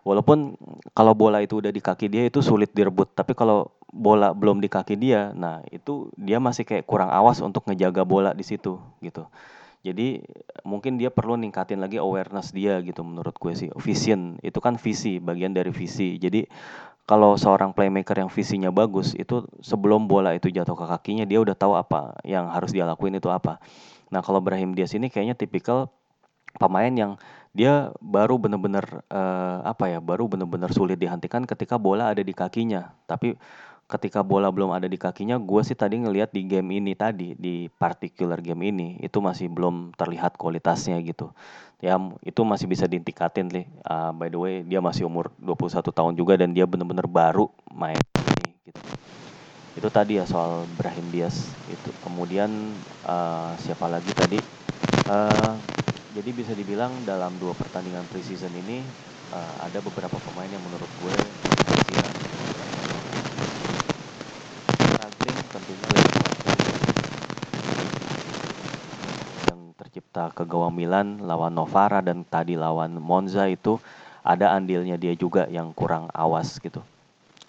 Walaupun 0.00 0.56
kalau 0.96 1.12
bola 1.12 1.44
itu 1.44 1.60
udah 1.60 1.68
di 1.68 1.82
kaki 1.84 2.08
dia 2.08 2.24
itu 2.24 2.40
sulit 2.40 2.72
direbut, 2.72 3.12
tapi 3.12 3.36
kalau 3.36 3.68
bola 3.92 4.32
belum 4.32 4.62
di 4.62 4.68
kaki 4.70 4.96
dia, 4.96 5.34
nah 5.36 5.60
itu 5.68 6.08
dia 6.16 6.40
masih 6.40 6.64
kayak 6.64 6.88
kurang 6.88 7.12
awas 7.12 7.44
untuk 7.44 7.68
ngejaga 7.68 8.06
bola 8.08 8.32
di 8.32 8.40
situ 8.40 8.80
gitu. 9.04 9.28
Jadi 9.80 10.20
mungkin 10.64 11.00
dia 11.00 11.08
perlu 11.08 11.40
ningkatin 11.40 11.80
lagi 11.80 11.96
awareness 11.96 12.52
dia 12.52 12.80
gitu 12.84 13.00
menurut 13.00 13.32
gue 13.36 13.52
sih. 13.56 13.68
Vision 13.80 14.36
itu 14.44 14.60
kan 14.60 14.76
visi, 14.76 15.16
bagian 15.16 15.56
dari 15.56 15.72
visi. 15.72 16.20
Jadi 16.20 16.44
kalau 17.08 17.34
seorang 17.40 17.72
playmaker 17.72 18.14
yang 18.20 18.28
visinya 18.28 18.68
bagus 18.68 19.16
itu 19.16 19.42
sebelum 19.64 20.04
bola 20.04 20.36
itu 20.36 20.52
jatuh 20.52 20.76
ke 20.76 20.84
kakinya 20.84 21.24
dia 21.24 21.40
udah 21.40 21.56
tahu 21.56 21.74
apa 21.74 22.20
yang 22.28 22.52
harus 22.52 22.76
dia 22.76 22.84
lakuin 22.84 23.16
itu 23.16 23.32
apa. 23.32 23.56
Nah 24.12 24.20
kalau 24.20 24.44
Brahim 24.44 24.76
Diaz 24.76 24.92
ini 24.92 25.08
kayaknya 25.08 25.32
tipikal 25.32 25.88
pemain 26.60 26.92
yang 26.92 27.16
dia 27.50 27.90
baru 27.98 28.38
bener-bener 28.38 29.02
uh, 29.10 29.66
apa 29.66 29.90
ya 29.90 29.98
baru 29.98 30.30
bener-bener 30.30 30.70
sulit 30.70 30.98
dihentikan 30.98 31.42
ketika 31.44 31.76
bola 31.76 32.10
ada 32.14 32.22
di 32.22 32.30
kakinya. 32.30 32.94
Tapi 33.10 33.34
ketika 33.90 34.22
bola 34.22 34.54
belum 34.54 34.70
ada 34.70 34.86
di 34.86 34.94
kakinya, 34.94 35.34
gue 35.34 35.62
sih 35.66 35.74
tadi 35.74 35.98
ngelihat 35.98 36.30
di 36.30 36.46
game 36.46 36.78
ini 36.78 36.94
tadi 36.94 37.34
di 37.34 37.66
particular 37.66 38.38
game 38.38 38.70
ini 38.70 38.88
itu 39.02 39.18
masih 39.18 39.50
belum 39.50 39.98
terlihat 39.98 40.38
kualitasnya 40.38 41.02
gitu 41.02 41.34
ya 41.80 41.96
itu 42.20 42.40
masih 42.44 42.68
bisa 42.68 42.84
ditingkatin 42.84 43.48
nih. 43.48 43.66
Uh, 43.82 44.12
by 44.12 44.28
the 44.28 44.36
way 44.36 44.54
dia 44.62 44.78
masih 44.84 45.08
umur 45.08 45.32
21 45.40 45.80
tahun 45.90 46.12
juga 46.12 46.36
dan 46.36 46.52
dia 46.52 46.68
benar-benar 46.68 47.08
baru 47.08 47.48
main 47.72 47.96
ini 48.36 48.52
gitu. 48.68 48.80
Itu 49.80 49.88
tadi 49.88 50.20
ya 50.20 50.28
soal 50.28 50.68
Brahim 50.76 51.08
Diaz 51.08 51.48
itu. 51.72 51.90
Kemudian 52.04 52.52
uh, 53.08 53.56
siapa 53.64 53.88
lagi 53.88 54.12
tadi? 54.12 54.38
Uh, 55.08 55.56
jadi 56.10 56.30
bisa 56.34 56.52
dibilang 56.58 56.90
dalam 57.06 57.38
dua 57.38 57.54
pertandingan 57.54 58.02
preseason 58.10 58.50
ini 58.54 58.82
uh, 59.30 59.54
ada 59.62 59.78
beberapa 59.78 60.18
pemain 60.18 60.50
yang 60.50 60.62
menurut 60.62 60.90
gue 61.02 61.14
ya, 61.94 62.06
tentunya 65.50 65.88
tercipta 69.90 70.30
ke 70.30 70.46
gawang 70.46 70.74
Milan 70.74 71.18
lawan 71.22 71.50
Novara 71.50 71.98
dan 71.98 72.22
tadi 72.22 72.54
lawan 72.54 72.94
Monza 72.98 73.50
itu 73.50 73.78
ada 74.22 74.54
andilnya 74.54 74.94
dia 75.00 75.16
juga 75.16 75.48
yang 75.50 75.72
kurang 75.74 76.06
awas 76.14 76.60
gitu. 76.62 76.78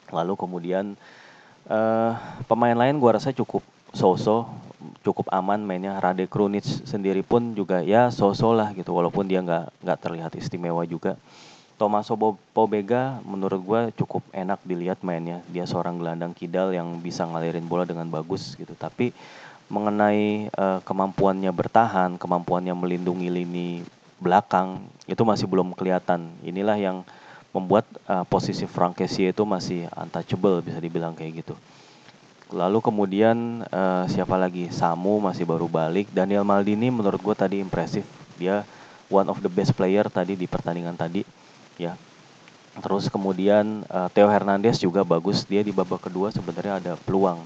Lalu 0.09 0.33
kemudian 0.39 0.97
uh, 1.69 2.11
pemain 2.47 2.73
lain 2.73 2.97
gua 2.97 3.19
rasa 3.19 3.29
cukup 3.35 3.61
so-so, 3.91 4.47
cukup 5.05 5.29
aman 5.31 5.61
mainnya. 5.61 5.97
Rade 6.01 6.25
Krunic 6.25 6.65
sendiri 6.65 7.21
pun 7.21 7.53
juga 7.53 7.81
ya 7.81 8.09
so-so 8.09 8.53
lah 8.53 8.73
gitu 8.73 8.93
walaupun 8.93 9.25
dia 9.29 9.41
nggak 9.41 9.85
nggak 9.85 9.99
terlihat 10.01 10.31
istimewa 10.37 10.83
juga. 10.85 11.17
Tomaso 11.81 12.13
Pobega 12.53 13.17
menurut 13.25 13.61
gue 13.65 13.81
cukup 13.97 14.21
enak 14.29 14.61
dilihat 14.61 15.01
mainnya. 15.01 15.41
Dia 15.49 15.65
seorang 15.65 15.97
gelandang 15.97 16.37
kidal 16.37 16.69
yang 16.69 17.01
bisa 17.01 17.25
ngalirin 17.25 17.65
bola 17.65 17.89
dengan 17.89 18.05
bagus 18.05 18.53
gitu. 18.53 18.77
Tapi 18.77 19.09
mengenai 19.65 20.53
uh, 20.53 20.77
kemampuannya 20.85 21.49
bertahan, 21.49 22.21
kemampuannya 22.21 22.77
melindungi 22.77 23.33
lini 23.33 23.81
belakang 24.21 24.77
itu 25.09 25.25
masih 25.25 25.49
belum 25.49 25.73
kelihatan. 25.73 26.29
Inilah 26.45 26.77
yang 26.77 27.01
membuat 27.49 27.89
uh, 28.05 28.23
posisi 28.29 28.69
Frank 28.69 29.01
Kessie 29.01 29.33
itu 29.33 29.41
masih 29.41 29.89
untouchable 29.97 30.61
bisa 30.61 30.77
dibilang 30.77 31.17
kayak 31.17 31.41
gitu. 31.41 31.57
Lalu 32.51 32.79
kemudian 32.83 33.63
uh, 33.71 34.05
siapa 34.11 34.35
lagi? 34.35 34.67
Samu 34.69 35.23
masih 35.23 35.47
baru 35.47 35.71
balik. 35.71 36.11
Daniel 36.11 36.43
Maldini 36.43 36.91
menurut 36.91 37.19
gue 37.23 37.35
tadi 37.35 37.57
impresif. 37.63 38.03
Dia 38.35 38.67
one 39.07 39.27
of 39.31 39.39
the 39.39 39.51
best 39.51 39.71
player 39.71 40.05
tadi 40.11 40.35
di 40.35 40.45
pertandingan 40.45 40.99
tadi. 40.99 41.23
Ya. 41.79 41.95
Terus 42.83 43.07
kemudian 43.07 43.87
uh, 43.87 44.11
Theo 44.11 44.27
Hernandez 44.27 44.83
juga 44.83 45.07
bagus. 45.07 45.47
Dia 45.47 45.63
di 45.63 45.71
babak 45.71 46.11
kedua 46.11 46.31
sebenarnya 46.31 46.83
ada 46.83 46.93
peluang 46.99 47.39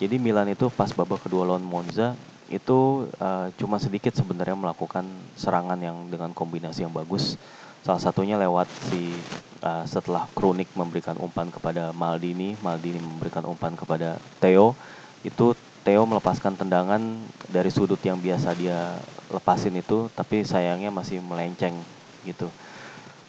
jadi 0.00 0.16
Milan 0.16 0.48
itu 0.48 0.72
pas 0.72 0.88
babak 0.96 1.28
kedua 1.28 1.44
lawan 1.44 1.60
Monza 1.60 2.16
itu 2.48 3.04
uh, 3.20 3.52
cuma 3.60 3.76
sedikit 3.76 4.16
sebenarnya 4.16 4.56
melakukan 4.56 5.04
serangan 5.36 5.76
yang 5.76 6.08
dengan 6.08 6.32
kombinasi 6.32 6.88
yang 6.88 6.90
bagus. 6.90 7.36
Salah 7.80 8.02
satunya 8.02 8.36
lewat 8.36 8.68
si 8.92 9.16
uh, 9.64 9.84
setelah 9.88 10.28
Kronik 10.36 10.68
memberikan 10.76 11.16
umpan 11.16 11.48
kepada 11.48 11.96
Maldini, 11.96 12.52
Maldini 12.60 13.00
memberikan 13.00 13.44
umpan 13.48 13.72
kepada 13.72 14.20
Theo. 14.40 14.76
Itu 15.24 15.56
Theo 15.80 16.04
melepaskan 16.04 16.60
tendangan 16.60 17.00
dari 17.48 17.72
sudut 17.72 18.00
yang 18.04 18.20
biasa 18.20 18.52
dia 18.52 19.00
lepasin 19.32 19.80
itu, 19.80 20.12
tapi 20.12 20.44
sayangnya 20.44 20.92
masih 20.92 21.24
melenceng 21.24 21.72
gitu. 22.28 22.52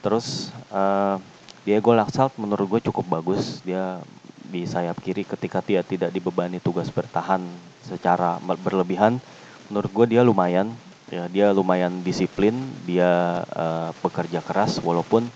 Terus 0.04 0.52
uh, 0.74 1.16
Diego 1.64 1.96
Laxalt 1.96 2.36
menurut 2.36 2.68
gue 2.78 2.92
cukup 2.92 3.08
bagus. 3.08 3.64
Dia 3.64 4.04
di 4.52 4.68
sayap 4.68 5.00
kiri 5.00 5.24
ketika 5.24 5.64
dia 5.64 5.80
tidak 5.80 6.12
dibebani 6.12 6.60
tugas 6.60 6.92
bertahan 6.92 7.40
secara 7.88 8.36
berlebihan 8.44 9.24
menurut 9.72 9.88
gue 9.96 10.06
dia 10.12 10.22
lumayan 10.28 10.76
ya 11.12 11.28
dia 11.28 11.52
lumayan 11.52 12.00
disiplin 12.08 12.56
dia 12.88 13.43
uh, 13.52 13.91
bekerja 14.00 14.39
keras 14.39 14.80
walaupun 14.80 15.28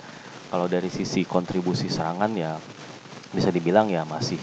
kalau 0.47 0.71
dari 0.71 0.87
sisi 0.87 1.27
kontribusi 1.27 1.91
serangan 1.91 2.31
ya 2.31 2.63
bisa 3.35 3.51
dibilang 3.51 3.91
ya 3.91 4.07
masih 4.07 4.39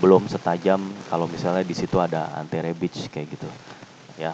belum 0.00 0.24
setajam 0.32 0.80
kalau 1.12 1.28
misalnya 1.28 1.60
di 1.60 1.76
situ 1.76 2.00
ada 2.00 2.32
Ante 2.32 2.64
Rebic 2.64 3.12
kayak 3.12 3.36
gitu. 3.36 3.48
Ya. 4.16 4.32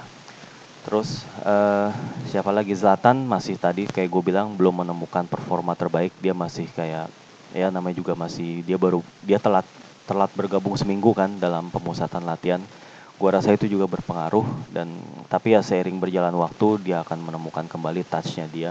Terus 0.87 1.27
uh, 1.43 1.91
siapa 2.31 2.55
lagi? 2.55 2.71
Zlatan 2.79 3.27
masih 3.27 3.59
tadi 3.59 3.91
kayak 3.91 4.07
gue 4.07 4.23
bilang 4.23 4.55
belum 4.55 4.87
menemukan 4.87 5.27
performa 5.27 5.75
terbaik. 5.75 6.15
Dia 6.23 6.31
masih 6.31 6.71
kayak 6.71 7.11
ya 7.51 7.75
namanya 7.75 7.99
juga 7.99 8.15
masih 8.15 8.63
dia 8.63 8.79
baru 8.79 9.03
dia 9.27 9.43
telat 9.43 9.67
telat 10.07 10.31
bergabung 10.39 10.79
seminggu 10.79 11.11
kan 11.11 11.43
dalam 11.43 11.67
pemusatan 11.75 12.23
latihan 12.23 12.63
gua 13.17 13.41
rasa 13.41 13.57
itu 13.57 13.65
juga 13.67 13.89
berpengaruh 13.89 14.45
dan 14.73 14.93
tapi 15.27 15.57
ya 15.57 15.65
seiring 15.65 15.97
berjalan 15.99 16.37
waktu 16.37 16.85
dia 16.85 17.01
akan 17.01 17.19
menemukan 17.25 17.65
kembali 17.65 18.05
touchnya 18.07 18.47
dia. 18.49 18.71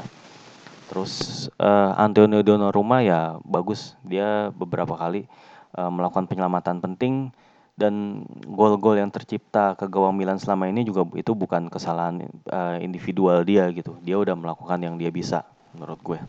Terus 0.86 1.45
uh, 1.58 1.97
Antonio 1.97 2.45
Donnarumma 2.45 3.01
ya 3.01 3.41
bagus. 3.41 3.97
Dia 4.05 4.53
beberapa 4.53 4.93
kali 4.93 5.25
uh, 5.73 5.89
melakukan 5.89 6.29
penyelamatan 6.29 6.77
penting 6.77 7.34
dan 7.75 8.23
gol-gol 8.47 8.95
yang 8.95 9.12
tercipta 9.12 9.75
ke 9.75 9.89
gawang 9.91 10.15
Milan 10.15 10.39
selama 10.39 10.71
ini 10.71 10.88
juga 10.88 11.03
itu 11.19 11.36
bukan 11.36 11.67
kesalahan 11.67 12.23
uh, 12.47 12.79
individual 12.79 13.43
dia 13.43 13.67
gitu. 13.75 13.99
Dia 14.05 14.15
udah 14.15 14.38
melakukan 14.38 14.79
yang 14.79 14.95
dia 14.95 15.12
bisa 15.12 15.43
menurut 15.75 15.99
gue. 15.99 16.19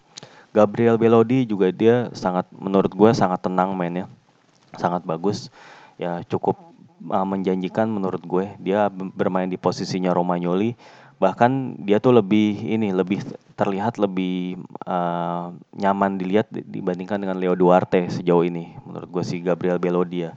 Gabriel 0.51 0.97
Belodi 0.99 1.47
juga 1.47 1.71
dia 1.71 2.09
sangat 2.17 2.49
menurut 2.51 2.91
gue 2.91 3.11
sangat 3.15 3.45
tenang 3.45 3.77
mainnya. 3.77 4.11
Sangat 4.75 5.05
bagus. 5.05 5.53
Ya 6.01 6.25
cukup 6.27 6.59
uh, 7.11 7.27
menjanjikan 7.27 7.89
menurut 7.89 8.23
gue 8.25 8.45
dia 8.61 8.89
bermain 8.91 9.49
di 9.49 9.61
posisinya 9.61 10.15
Romagnoli. 10.17 10.77
Bahkan 11.17 11.81
dia 11.89 11.97
tuh 11.97 12.13
lebih 12.13 12.61
ini 12.61 12.93
lebih 12.93 13.25
terlihat 13.57 13.97
lebih 13.97 14.61
uh, 14.85 15.49
nyaman 15.73 16.21
dilihat 16.21 16.53
dibandingkan 16.53 17.17
dengan 17.17 17.41
Leo 17.41 17.57
Duarte 17.57 18.05
sejauh 18.13 18.45
ini 18.45 18.77
menurut 18.85 19.09
gue 19.09 19.25
si 19.25 19.41
Gabriel 19.41 19.81
Belodia 19.81 20.37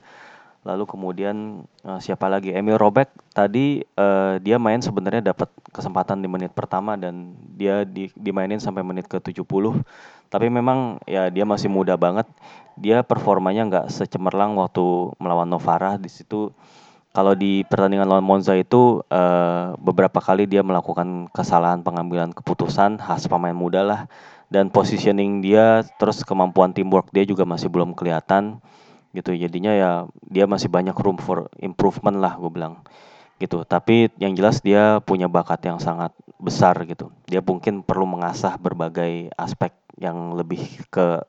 lalu 0.68 0.84
kemudian 0.84 1.64
uh, 1.88 2.00
siapa 2.04 2.28
lagi? 2.28 2.52
Emil 2.52 2.76
Robek 2.76 3.08
tadi 3.32 3.80
uh, 3.96 4.36
dia 4.44 4.60
main 4.60 4.84
sebenarnya 4.84 5.32
dapat 5.32 5.48
kesempatan 5.72 6.20
di 6.20 6.28
menit 6.28 6.52
pertama 6.52 7.00
dan 7.00 7.32
dia 7.56 7.88
di, 7.88 8.12
dimainin 8.12 8.60
sampai 8.60 8.84
menit 8.84 9.08
ke 9.08 9.24
70 9.24 9.40
tapi 10.30 10.48
memang 10.48 11.02
ya 11.10 11.28
dia 11.34 11.44
masih 11.44 11.68
muda 11.68 11.98
banget. 11.98 12.30
Dia 12.80 13.04
performanya 13.04 13.68
nggak 13.68 13.88
secemerlang 13.92 14.56
waktu 14.56 15.12
melawan 15.20 15.50
Novara. 15.50 16.00
Di 16.00 16.08
situ 16.08 16.54
kalau 17.12 17.34
di 17.36 17.66
pertandingan 17.68 18.08
lawan 18.08 18.24
Monza 18.24 18.56
itu 18.56 19.02
uh, 19.10 19.76
beberapa 19.82 20.22
kali 20.22 20.46
dia 20.46 20.64
melakukan 20.64 21.28
kesalahan 21.34 21.82
pengambilan 21.84 22.32
keputusan 22.32 23.02
khas 23.02 23.28
pemain 23.28 23.58
muda 23.58 23.82
lah. 23.84 24.02
Dan 24.50 24.74
positioning 24.74 25.46
dia 25.46 25.86
terus 26.02 26.26
kemampuan 26.26 26.74
teamwork 26.74 27.14
dia 27.14 27.22
juga 27.26 27.46
masih 27.46 27.70
belum 27.70 27.94
kelihatan 27.98 28.62
gitu. 29.12 29.34
Jadinya 29.34 29.74
ya 29.74 29.92
dia 30.30 30.46
masih 30.46 30.70
banyak 30.70 30.96
room 30.96 31.18
for 31.18 31.50
improvement 31.60 32.22
lah 32.22 32.38
gue 32.38 32.50
bilang 32.54 32.80
gitu. 33.42 33.66
Tapi 33.66 34.14
yang 34.22 34.38
jelas 34.38 34.62
dia 34.62 35.02
punya 35.02 35.26
bakat 35.26 35.66
yang 35.66 35.82
sangat 35.82 36.14
besar 36.38 36.80
gitu. 36.86 37.10
Dia 37.26 37.42
mungkin 37.42 37.82
perlu 37.82 38.06
mengasah 38.06 38.56
berbagai 38.62 39.34
aspek 39.36 39.74
yang 40.00 40.34
lebih 40.34 40.64
ke 40.88 41.20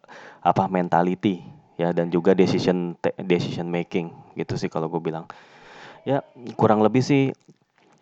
apa 0.41 0.65
mentality 0.71 1.43
ya 1.75 1.91
dan 1.91 2.09
juga 2.09 2.33
decision 2.33 2.95
decision 3.21 3.67
making 3.69 4.15
gitu 4.39 4.55
sih 4.55 4.71
kalau 4.71 4.87
gue 4.87 5.03
bilang 5.03 5.27
ya 6.07 6.23
kurang 6.55 6.81
lebih 6.81 7.03
sih 7.03 7.35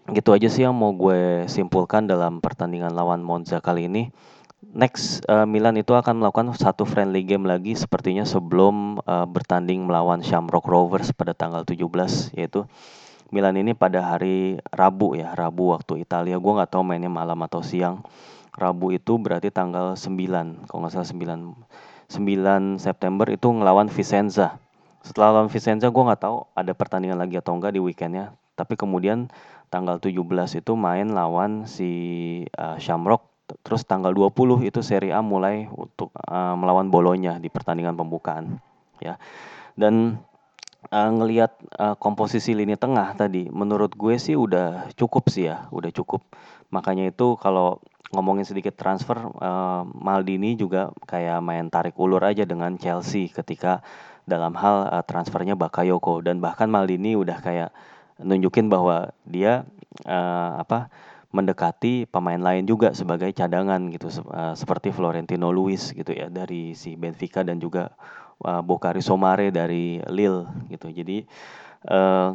gitu 0.08 0.30
aja 0.36 0.48
sih 0.48 0.64
yang 0.68 0.76
mau 0.76 0.92
gue 0.92 1.48
simpulkan 1.48 2.04
dalam 2.04 2.40
pertandingan 2.44 2.92
lawan 2.92 3.24
Monza 3.24 3.58
kali 3.64 3.88
ini 3.88 4.12
next 4.74 5.24
uh, 5.30 5.46
Milan 5.48 5.78
itu 5.78 5.94
akan 5.94 6.20
melakukan 6.20 6.52
satu 6.54 6.84
friendly 6.84 7.24
game 7.24 7.46
lagi 7.46 7.72
sepertinya 7.78 8.26
sebelum 8.26 9.00
uh, 9.04 9.26
bertanding 9.28 9.86
melawan 9.86 10.20
Shamrock 10.20 10.66
Rovers 10.66 11.14
pada 11.14 11.32
tanggal 11.32 11.62
17 11.64 12.34
yaitu 12.36 12.66
Milan 13.28 13.60
ini 13.60 13.76
pada 13.76 14.00
hari 14.00 14.56
Rabu 14.72 15.12
ya, 15.12 15.36
Rabu 15.36 15.76
waktu 15.76 16.00
Italia. 16.00 16.40
Gue 16.40 16.52
nggak 16.56 16.72
tahu 16.72 16.80
mainnya 16.80 17.12
malam 17.12 17.36
atau 17.44 17.60
siang. 17.60 18.00
Rabu 18.58 18.90
itu 18.90 19.14
berarti 19.22 19.54
tanggal 19.54 19.94
9, 19.94 20.66
kalau 20.66 20.78
nggak 20.82 20.92
salah 20.98 21.06
9, 21.06 21.54
9 22.10 22.82
September 22.82 23.26
itu 23.30 23.46
ngelawan 23.54 23.86
Vicenza. 23.86 24.58
Setelah 25.06 25.38
lawan 25.38 25.48
Vicenza 25.48 25.86
gue 25.86 26.02
nggak 26.02 26.22
tahu 26.26 26.42
ada 26.58 26.74
pertandingan 26.74 27.22
lagi 27.22 27.38
atau 27.38 27.54
enggak 27.54 27.78
di 27.78 27.80
weekendnya. 27.80 28.34
Tapi 28.58 28.74
kemudian 28.74 29.30
tanggal 29.70 30.02
17 30.02 30.18
itu 30.58 30.72
main 30.74 31.06
lawan 31.14 31.70
si 31.70 31.90
uh, 32.58 32.74
Shamrock. 32.82 33.30
Terus 33.62 33.86
tanggal 33.86 34.12
20 34.12 34.66
itu 34.66 34.82
Serie 34.82 35.14
A 35.14 35.22
mulai 35.22 35.70
untuk 35.70 36.12
uh, 36.18 36.52
melawan 36.58 36.90
Bolonya 36.90 37.38
di 37.38 37.48
pertandingan 37.48 37.94
pembukaan. 37.94 38.58
Ya. 38.98 39.16
Dan 39.78 40.18
uh, 40.90 41.10
ngelihat 41.14 41.54
uh, 41.78 41.94
komposisi 41.96 42.52
lini 42.52 42.74
tengah 42.74 43.14
tadi, 43.14 43.46
menurut 43.48 43.94
gue 43.94 44.18
sih 44.18 44.34
udah 44.34 44.90
cukup 44.98 45.30
sih 45.30 45.48
ya, 45.48 45.70
udah 45.70 45.88
cukup. 45.94 46.26
Makanya 46.68 47.08
itu 47.08 47.38
kalau 47.40 47.80
ngomongin 48.08 48.44
sedikit 48.48 48.72
transfer, 48.76 49.20
uh, 49.20 49.84
Maldini 49.84 50.56
juga 50.56 50.92
kayak 51.04 51.44
main 51.44 51.68
tarik 51.68 51.96
ulur 52.00 52.24
aja 52.24 52.48
dengan 52.48 52.76
Chelsea 52.80 53.28
ketika 53.28 53.84
dalam 54.24 54.56
hal 54.56 54.88
uh, 54.88 55.04
transfernya 55.04 55.56
Bakayoko 55.56 56.24
dan 56.24 56.40
bahkan 56.40 56.68
Maldini 56.72 57.16
udah 57.16 57.40
kayak 57.40 57.70
nunjukin 58.20 58.72
bahwa 58.72 59.12
dia 59.28 59.68
uh, 60.08 60.52
apa 60.60 60.88
mendekati 61.28 62.08
pemain 62.08 62.40
lain 62.40 62.64
juga 62.64 62.96
sebagai 62.96 63.28
cadangan 63.36 63.92
gitu 63.92 64.08
uh, 64.32 64.56
seperti 64.56 64.88
Florentino 64.88 65.52
Luis 65.52 65.92
gitu 65.92 66.16
ya 66.16 66.32
dari 66.32 66.72
si 66.72 66.96
Benfica 66.96 67.44
dan 67.44 67.60
juga 67.60 67.92
uh, 68.44 68.64
Bokari 68.64 69.04
Somare 69.04 69.52
dari 69.52 70.00
Lille 70.08 70.48
gitu. 70.72 70.88
Jadi 70.88 71.28
uh, 71.92 72.32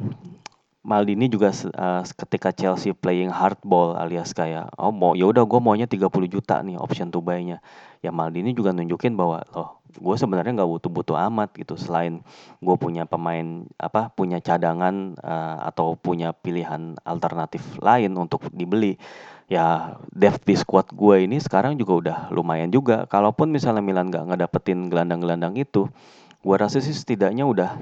Maldini 0.84 1.32
juga 1.32 1.56
uh, 1.56 2.04
ketika 2.04 2.52
Chelsea 2.52 2.91
playing 2.91 3.32
hardball 3.32 3.96
alias 3.96 4.36
kayak 4.36 4.67
oh 4.76 4.91
mau 4.91 5.15
ya 5.15 5.32
udah 5.32 5.48
gue 5.48 5.60
maunya 5.63 5.88
30 5.88 6.12
juta 6.28 6.60
nih 6.60 6.76
option 6.76 7.08
to 7.08 7.24
buy-nya. 7.24 7.63
Ya 8.04 8.12
Maldini 8.12 8.52
juga 8.52 8.76
nunjukin 8.76 9.15
bahwa 9.15 9.48
loh 9.56 9.80
gue 9.96 10.15
sebenarnya 10.19 10.60
nggak 10.60 10.72
butuh-butuh 10.76 11.15
amat 11.32 11.56
gitu 11.56 11.80
selain 11.80 12.19
gue 12.60 12.76
punya 12.76 13.08
pemain 13.08 13.63
apa 13.80 14.12
punya 14.12 14.43
cadangan 14.43 15.15
uh, 15.24 15.72
atau 15.72 15.96
punya 15.96 16.36
pilihan 16.36 17.00
alternatif 17.08 17.63
lain 17.80 18.12
untuk 18.19 18.50
dibeli 18.52 19.00
ya 19.48 19.96
depth 20.12 20.43
di 20.43 20.56
squad 20.58 20.91
gue 20.91 21.30
ini 21.30 21.39
sekarang 21.39 21.80
juga 21.80 21.93
udah 21.96 22.17
lumayan 22.36 22.67
juga. 22.74 23.08
Kalaupun 23.08 23.56
misalnya 23.56 23.80
Milan 23.80 24.12
nggak 24.12 24.36
ngedapetin 24.36 24.91
gelandang-gelandang 24.91 25.56
itu, 25.56 25.88
gue 26.43 26.56
rasa 26.60 26.84
sih 26.84 26.91
setidaknya 26.91 27.48
udah 27.48 27.80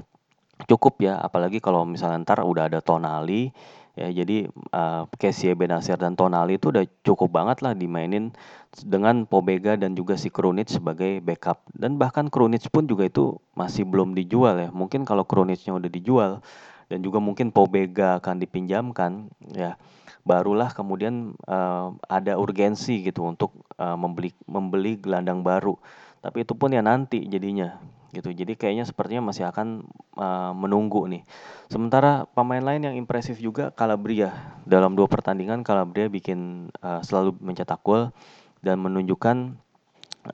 cukup 0.68 1.02
ya. 1.02 1.18
Apalagi 1.18 1.58
kalau 1.58 1.84
misalnya 1.84 2.22
ntar 2.22 2.44
udah 2.44 2.68
ada 2.68 2.80
Tonali, 2.80 3.52
ya 3.92 4.08
jadi 4.08 4.48
uh, 4.72 5.04
Kessie 5.20 5.52
Benasir 5.52 6.00
dan 6.00 6.16
Tonali 6.16 6.56
itu 6.56 6.72
udah 6.72 6.84
cukup 7.04 7.28
banget 7.28 7.60
lah 7.60 7.76
dimainin 7.76 8.32
dengan 8.80 9.28
Pobega 9.28 9.76
dan 9.76 9.92
juga 9.92 10.16
si 10.16 10.32
Krunic 10.32 10.72
sebagai 10.72 11.20
backup 11.20 11.60
dan 11.76 12.00
bahkan 12.00 12.32
Krunic 12.32 12.72
pun 12.72 12.88
juga 12.88 13.04
itu 13.04 13.36
masih 13.52 13.84
belum 13.84 14.16
dijual 14.16 14.56
ya 14.64 14.68
mungkin 14.72 15.04
kalau 15.04 15.28
Krunicnya 15.28 15.76
udah 15.76 15.92
dijual 15.92 16.40
dan 16.88 17.04
juga 17.04 17.20
mungkin 17.20 17.52
Pobega 17.52 18.16
akan 18.16 18.40
dipinjamkan 18.40 19.28
ya 19.52 19.76
barulah 20.22 20.70
kemudian 20.70 21.34
uh, 21.50 21.92
ada 22.06 22.38
urgensi 22.38 23.02
gitu 23.02 23.26
untuk 23.26 23.50
uh, 23.76 23.98
membeli 23.98 24.30
membeli 24.46 24.94
gelandang 24.98 25.42
baru. 25.42 25.74
Tapi 26.22 26.46
itu 26.46 26.54
pun 26.54 26.70
ya 26.70 26.78
nanti 26.78 27.26
jadinya 27.26 27.82
gitu. 28.12 28.30
Jadi 28.30 28.54
kayaknya 28.54 28.84
sepertinya 28.84 29.32
masih 29.32 29.48
akan 29.48 29.88
uh, 30.20 30.52
menunggu 30.52 31.08
nih. 31.08 31.24
Sementara 31.72 32.28
pemain 32.36 32.60
lain 32.60 32.84
yang 32.84 32.94
impresif 32.94 33.40
juga 33.40 33.72
Calabria. 33.72 34.60
Dalam 34.68 34.92
dua 34.92 35.08
pertandingan 35.08 35.64
Calabria 35.64 36.12
bikin 36.12 36.70
uh, 36.84 37.00
selalu 37.00 37.34
mencetak 37.40 37.80
gol 37.80 38.12
dan 38.60 38.78
menunjukkan 38.78 39.56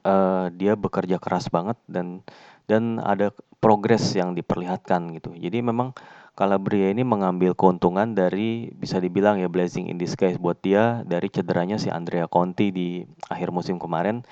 uh, 0.02 0.50
dia 0.52 0.74
bekerja 0.74 1.16
keras 1.22 1.48
banget 1.48 1.78
dan 1.86 2.20
dan 2.68 3.00
ada 3.00 3.32
progres 3.58 4.12
yang 4.14 4.36
diperlihatkan 4.36 5.14
gitu. 5.16 5.34
Jadi 5.34 5.64
memang 5.64 5.96
Calabria 6.38 6.94
ini 6.94 7.02
mengambil 7.02 7.50
keuntungan 7.58 8.14
dari 8.14 8.70
bisa 8.70 9.02
dibilang 9.02 9.42
ya 9.42 9.50
blessing 9.50 9.90
in 9.90 9.98
disguise 9.98 10.38
buat 10.38 10.62
dia 10.62 11.02
dari 11.02 11.26
cederanya 11.26 11.82
si 11.82 11.90
Andrea 11.90 12.30
Conti 12.30 12.70
di 12.70 13.02
akhir 13.26 13.50
musim 13.50 13.82
kemarin. 13.82 14.22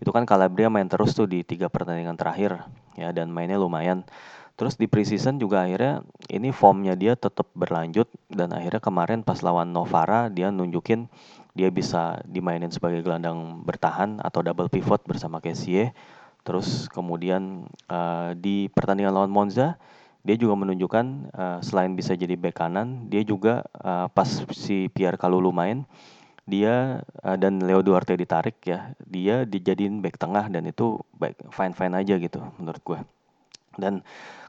Itu 0.00 0.12
kan 0.12 0.28
Calabria 0.28 0.68
main 0.68 0.88
terus 0.88 1.16
tuh 1.16 1.24
di 1.24 1.40
tiga 1.42 1.72
pertandingan 1.72 2.16
terakhir 2.18 2.64
ya 2.96 3.12
dan 3.12 3.32
mainnya 3.32 3.56
lumayan. 3.56 4.04
Terus 4.56 4.80
di 4.80 4.88
preseason 4.88 5.36
juga 5.36 5.68
akhirnya 5.68 6.00
ini 6.32 6.48
formnya 6.48 6.96
dia 6.96 7.12
tetap 7.12 7.44
berlanjut 7.52 8.08
dan 8.32 8.56
akhirnya 8.56 8.80
kemarin 8.80 9.20
pas 9.20 9.44
lawan 9.44 9.68
Novara 9.68 10.32
dia 10.32 10.48
nunjukin 10.48 11.12
dia 11.52 11.68
bisa 11.68 12.24
dimainin 12.24 12.72
sebagai 12.72 13.04
gelandang 13.04 13.64
bertahan 13.64 14.20
atau 14.24 14.40
double 14.40 14.72
pivot 14.72 15.04
bersama 15.04 15.44
Kessie. 15.44 15.92
Terus 16.40 16.88
kemudian 16.88 17.68
uh, 17.92 18.32
di 18.32 18.72
pertandingan 18.72 19.12
lawan 19.12 19.32
Monza 19.32 19.76
dia 20.26 20.34
juga 20.34 20.58
menunjukkan 20.58 21.06
uh, 21.38 21.58
selain 21.62 21.94
bisa 21.94 22.18
jadi 22.18 22.34
bek 22.34 22.58
kanan, 22.58 23.06
dia 23.06 23.22
juga 23.22 23.62
uh, 23.78 24.10
pas 24.10 24.26
si 24.50 24.90
Pierre 24.90 25.14
Kalulu 25.14 25.54
main, 25.54 25.86
dia 26.46 27.02
uh, 27.26 27.36
dan 27.36 27.58
Leo 27.58 27.82
Duarte 27.82 28.14
ditarik 28.14 28.62
ya, 28.62 28.94
dia 29.02 29.42
dijadiin 29.42 29.98
bek 29.98 30.14
tengah 30.16 30.46
dan 30.46 30.62
itu 30.70 31.02
baik 31.18 31.50
fine 31.50 31.74
fine 31.74 31.94
aja 31.98 32.14
gitu 32.16 32.38
menurut 32.62 32.82
gue. 32.86 32.98
Dan 33.76 34.00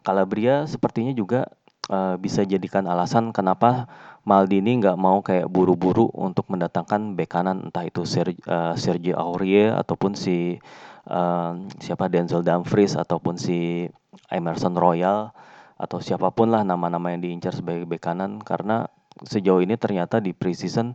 Calabria 0.05 0.63
sepertinya 0.69 1.11
juga 1.11 1.49
uh, 1.89 2.15
bisa 2.15 2.45
jadikan 2.45 2.85
alasan 2.87 3.33
kenapa 3.35 3.89
Maldini 4.27 4.75
nggak 4.77 4.99
mau 4.99 5.23
kayak 5.23 5.47
buru-buru 5.47 6.11
untuk 6.11 6.51
mendatangkan 6.51 7.15
bek 7.15 7.31
kanan 7.31 7.71
entah 7.71 7.87
itu 7.87 8.03
Sergio, 8.03 8.43
uh, 8.45 8.75
Sergio 8.75 9.15
Aurier 9.15 9.73
ataupun 9.73 10.13
si 10.13 10.59
uh, 11.07 11.51
siapa 11.79 12.11
Denzel 12.11 12.43
Dumfries 12.43 12.99
ataupun 12.99 13.39
si 13.39 13.87
Emerson 14.27 14.75
Royal 14.75 15.31
atau 15.79 16.03
siapa 16.03 16.33
pun 16.33 16.51
lah 16.51 16.67
nama-nama 16.67 17.15
yang 17.15 17.23
diincar 17.23 17.55
sebagai 17.55 17.87
bek 17.87 18.03
kanan 18.03 18.43
karena 18.43 18.91
sejauh 19.23 19.63
ini 19.63 19.79
ternyata 19.79 20.21
di 20.21 20.35
preseason 20.35 20.93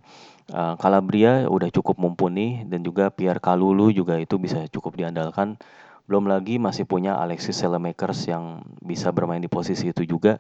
uh, 0.52 0.74
Calabria 0.78 1.48
udah 1.48 1.72
cukup 1.72 1.98
mumpuni 1.98 2.62
dan 2.68 2.84
juga 2.84 3.08
Pierre 3.10 3.40
Kalulu 3.40 3.90
juga 3.90 4.20
itu 4.20 4.36
bisa 4.38 4.62
cukup 4.68 5.00
diandalkan. 5.00 5.58
Belum 6.06 6.28
lagi 6.28 6.60
masih 6.60 6.84
punya 6.84 7.16
Alexis 7.16 7.58
Selemakers 7.58 8.28
yang 8.28 8.62
bisa 8.84 9.10
bermain 9.10 9.40
di 9.40 9.48
posisi 9.48 9.90
itu 9.90 10.04
juga. 10.04 10.38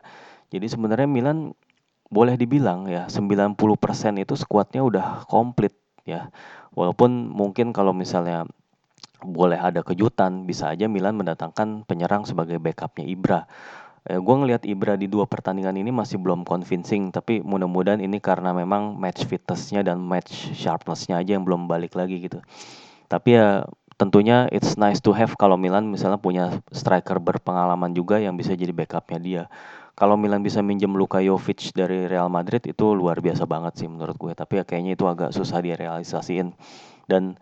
Jadi 0.52 0.68
sebenarnya 0.68 1.08
Milan 1.08 1.56
boleh 2.12 2.36
dibilang 2.36 2.84
ya 2.92 3.08
90% 3.08 3.56
itu 4.20 4.34
skuadnya 4.36 4.84
udah 4.84 5.24
komplit 5.24 5.72
ya. 6.04 6.28
Walaupun 6.76 7.32
mungkin 7.32 7.72
kalau 7.72 7.96
misalnya 7.96 8.44
boleh 9.22 9.56
ada 9.56 9.86
kejutan 9.86 10.44
bisa 10.44 10.74
aja 10.74 10.90
Milan 10.90 11.14
mendatangkan 11.14 11.86
penyerang 11.86 12.26
sebagai 12.26 12.58
backupnya 12.58 13.06
Ibra 13.06 13.40
Eh, 14.02 14.18
gue 14.18 14.34
ngelihat 14.34 14.66
Ibra 14.66 14.98
di 14.98 15.06
dua 15.06 15.30
pertandingan 15.30 15.78
ini 15.78 15.94
masih 15.94 16.18
belum 16.18 16.42
convincing, 16.42 17.14
tapi 17.14 17.38
mudah-mudahan 17.38 18.02
ini 18.02 18.18
karena 18.18 18.50
memang 18.50 18.98
match 18.98 19.22
fitnessnya 19.30 19.86
dan 19.86 20.02
match 20.02 20.50
sharpnessnya 20.58 21.22
aja 21.22 21.38
yang 21.38 21.46
belum 21.46 21.70
balik 21.70 21.94
lagi 21.94 22.18
gitu. 22.18 22.42
Tapi 23.06 23.38
ya 23.38 23.62
tentunya 24.02 24.50
it's 24.50 24.74
nice 24.74 24.98
to 24.98 25.14
have 25.14 25.38
kalau 25.38 25.54
Milan 25.54 25.86
misalnya 25.86 26.18
punya 26.18 26.50
striker 26.74 27.22
berpengalaman 27.22 27.94
juga 27.94 28.18
yang 28.18 28.34
bisa 28.34 28.58
jadi 28.58 28.74
backupnya 28.74 29.18
dia. 29.22 29.42
Kalau 29.94 30.18
Milan 30.18 30.42
bisa 30.42 30.64
minjem 30.66 30.90
Luka 30.98 31.22
Jovic 31.22 31.70
dari 31.70 32.10
Real 32.10 32.26
Madrid 32.26 32.64
itu 32.66 32.96
luar 32.98 33.22
biasa 33.22 33.46
banget 33.46 33.84
sih 33.84 33.86
menurut 33.86 34.18
gue. 34.18 34.32
Tapi 34.34 34.58
ya 34.58 34.64
kayaknya 34.66 34.98
itu 34.98 35.06
agak 35.06 35.30
susah 35.30 35.62
direalisasiin. 35.62 36.50
Dan 37.06 37.38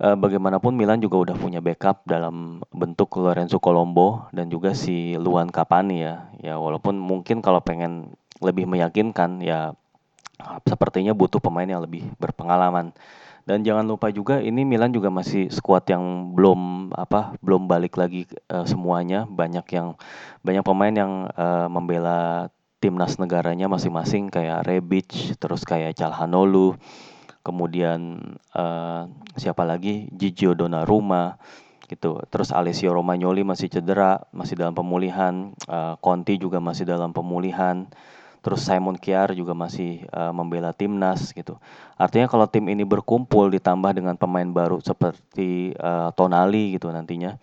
uh, 0.00 0.16
bagaimanapun 0.16 0.72
Milan 0.74 0.98
juga 0.98 1.20
udah 1.20 1.36
punya 1.36 1.60
backup 1.60 2.02
dalam 2.08 2.64
bentuk 2.72 3.20
Lorenzo 3.20 3.60
Colombo 3.60 4.26
dan 4.32 4.48
juga 4.48 4.72
si 4.72 5.14
Luan 5.20 5.52
Capani 5.52 6.02
ya. 6.02 6.32
Ya 6.40 6.56
walaupun 6.56 6.96
mungkin 6.96 7.44
kalau 7.44 7.60
pengen 7.60 8.16
lebih 8.40 8.64
meyakinkan 8.64 9.44
ya 9.44 9.76
sepertinya 10.64 11.12
butuh 11.12 11.38
pemain 11.38 11.68
yang 11.68 11.84
lebih 11.84 12.08
berpengalaman. 12.16 12.96
Dan 13.44 13.64
jangan 13.64 13.82
lupa 13.88 14.12
juga 14.12 14.38
ini 14.38 14.62
Milan 14.68 14.92
juga 14.92 15.08
masih 15.08 15.48
skuad 15.50 15.82
yang 15.88 16.36
belum 16.36 16.92
apa 16.94 17.34
belum 17.40 17.66
balik 17.66 17.96
lagi 17.96 18.28
uh, 18.52 18.64
semuanya. 18.64 19.24
Banyak 19.28 19.66
yang 19.74 19.96
banyak 20.44 20.64
pemain 20.64 20.94
yang 20.94 21.12
uh, 21.34 21.66
membela 21.66 22.48
timnas 22.80 23.20
negaranya 23.20 23.68
masing-masing 23.68 24.32
kayak 24.32 24.64
Rebic, 24.64 25.36
terus 25.36 25.68
kayak 25.68 25.92
Calhanoglu, 26.00 26.80
kemudian 27.40 28.20
uh, 28.54 29.08
siapa 29.36 29.64
lagi? 29.64 30.08
Gigio 30.14 30.52
Donnarumma 30.56 31.40
gitu. 31.90 32.22
Terus 32.30 32.54
Alessio 32.54 32.94
Romagnoli 32.94 33.42
masih 33.42 33.66
cedera 33.66 34.22
masih 34.30 34.54
dalam 34.54 34.76
pemulihan. 34.76 35.52
Uh, 35.66 35.98
Conti 35.98 36.38
juga 36.38 36.62
masih 36.62 36.86
dalam 36.86 37.10
pemulihan. 37.10 37.88
Terus 38.40 38.64
Simon 38.64 38.96
Kiar 38.96 39.36
juga 39.36 39.52
masih 39.52 40.08
uh, 40.16 40.32
membela 40.32 40.72
timnas 40.72 41.36
gitu. 41.36 41.60
Artinya 42.00 42.24
kalau 42.24 42.48
tim 42.48 42.64
ini 42.72 42.88
berkumpul 42.88 43.52
ditambah 43.52 43.92
dengan 43.92 44.16
pemain 44.16 44.48
baru 44.48 44.80
seperti 44.80 45.76
uh, 45.76 46.08
Tonali 46.16 46.80
gitu 46.80 46.88
nantinya 46.88 47.36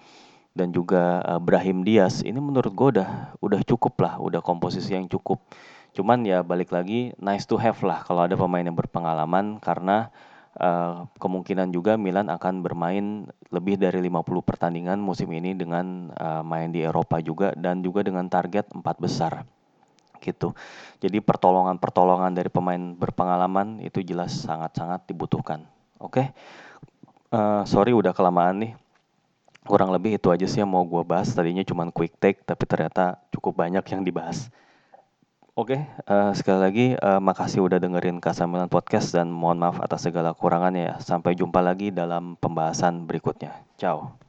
dan 0.57 0.73
juga 0.73 1.21
uh, 1.21 1.37
Brahim 1.37 1.85
Diaz 1.85 2.25
ini 2.25 2.41
menurut 2.41 2.73
gue 2.73 2.87
udah 2.97 3.37
udah 3.37 3.61
cukup 3.61 3.93
lah 4.01 4.17
udah 4.17 4.41
komposisi 4.41 4.97
yang 4.97 5.05
cukup 5.05 5.37
Cuman 5.97 6.21
ya 6.21 6.45
balik 6.45 6.69
lagi 6.69 7.09
nice 7.17 7.49
to 7.49 7.57
have 7.57 7.81
lah 7.81 8.05
kalau 8.05 8.29
ada 8.29 8.37
pemain 8.37 8.61
yang 8.61 8.77
berpengalaman 8.77 9.57
karena 9.57 10.13
uh, 10.61 11.09
kemungkinan 11.17 11.73
juga 11.73 11.97
Milan 11.97 12.29
akan 12.29 12.61
bermain 12.61 13.25
lebih 13.49 13.81
dari 13.81 13.97
50 14.05 14.21
pertandingan 14.45 15.01
musim 15.01 15.33
ini 15.33 15.57
dengan 15.57 16.13
uh, 16.13 16.45
main 16.45 16.69
di 16.69 16.85
Eropa 16.85 17.17
juga 17.17 17.49
dan 17.57 17.81
juga 17.81 18.05
dengan 18.05 18.29
target 18.29 18.69
empat 18.77 18.95
besar 19.01 19.41
gitu. 20.21 20.53
Jadi 21.01 21.17
pertolongan-pertolongan 21.17 22.33
dari 22.33 22.49
pemain 22.53 22.93
berpengalaman 22.93 23.81
itu 23.81 24.05
jelas 24.05 24.33
sangat-sangat 24.33 25.05
dibutuhkan. 25.09 25.65
Oke, 25.97 26.21
okay? 26.21 26.27
uh, 27.33 27.65
sorry 27.65 27.93
udah 27.93 28.13
kelamaan 28.13 28.61
nih. 28.61 28.73
Kurang 29.65 29.91
lebih 29.91 30.15
itu 30.15 30.29
aja 30.29 30.45
sih 30.45 30.61
yang 30.61 30.69
mau 30.69 30.85
gue 30.85 31.03
bahas. 31.03 31.33
Tadinya 31.33 31.65
cuma 31.65 31.89
quick 31.89 32.15
take, 32.21 32.45
tapi 32.45 32.63
ternyata 32.69 33.19
cukup 33.33 33.65
banyak 33.65 33.83
yang 33.89 34.01
dibahas. 34.05 34.47
Oke, 35.57 35.73
okay, 35.73 35.81
uh, 36.05 36.37
sekali 36.37 36.59
lagi 36.61 36.85
uh, 37.01 37.17
makasih 37.17 37.65
udah 37.65 37.81
dengerin 37.81 38.21
Kasamilan 38.21 38.69
Podcast 38.69 39.09
dan 39.09 39.33
mohon 39.33 39.57
maaf 39.57 39.81
atas 39.81 40.05
segala 40.05 40.37
kurangannya 40.37 40.93
ya. 40.93 40.95
Sampai 41.01 41.33
jumpa 41.33 41.65
lagi 41.65 41.89
dalam 41.89 42.37
pembahasan 42.37 43.09
berikutnya. 43.09 43.57
Ciao. 43.73 44.21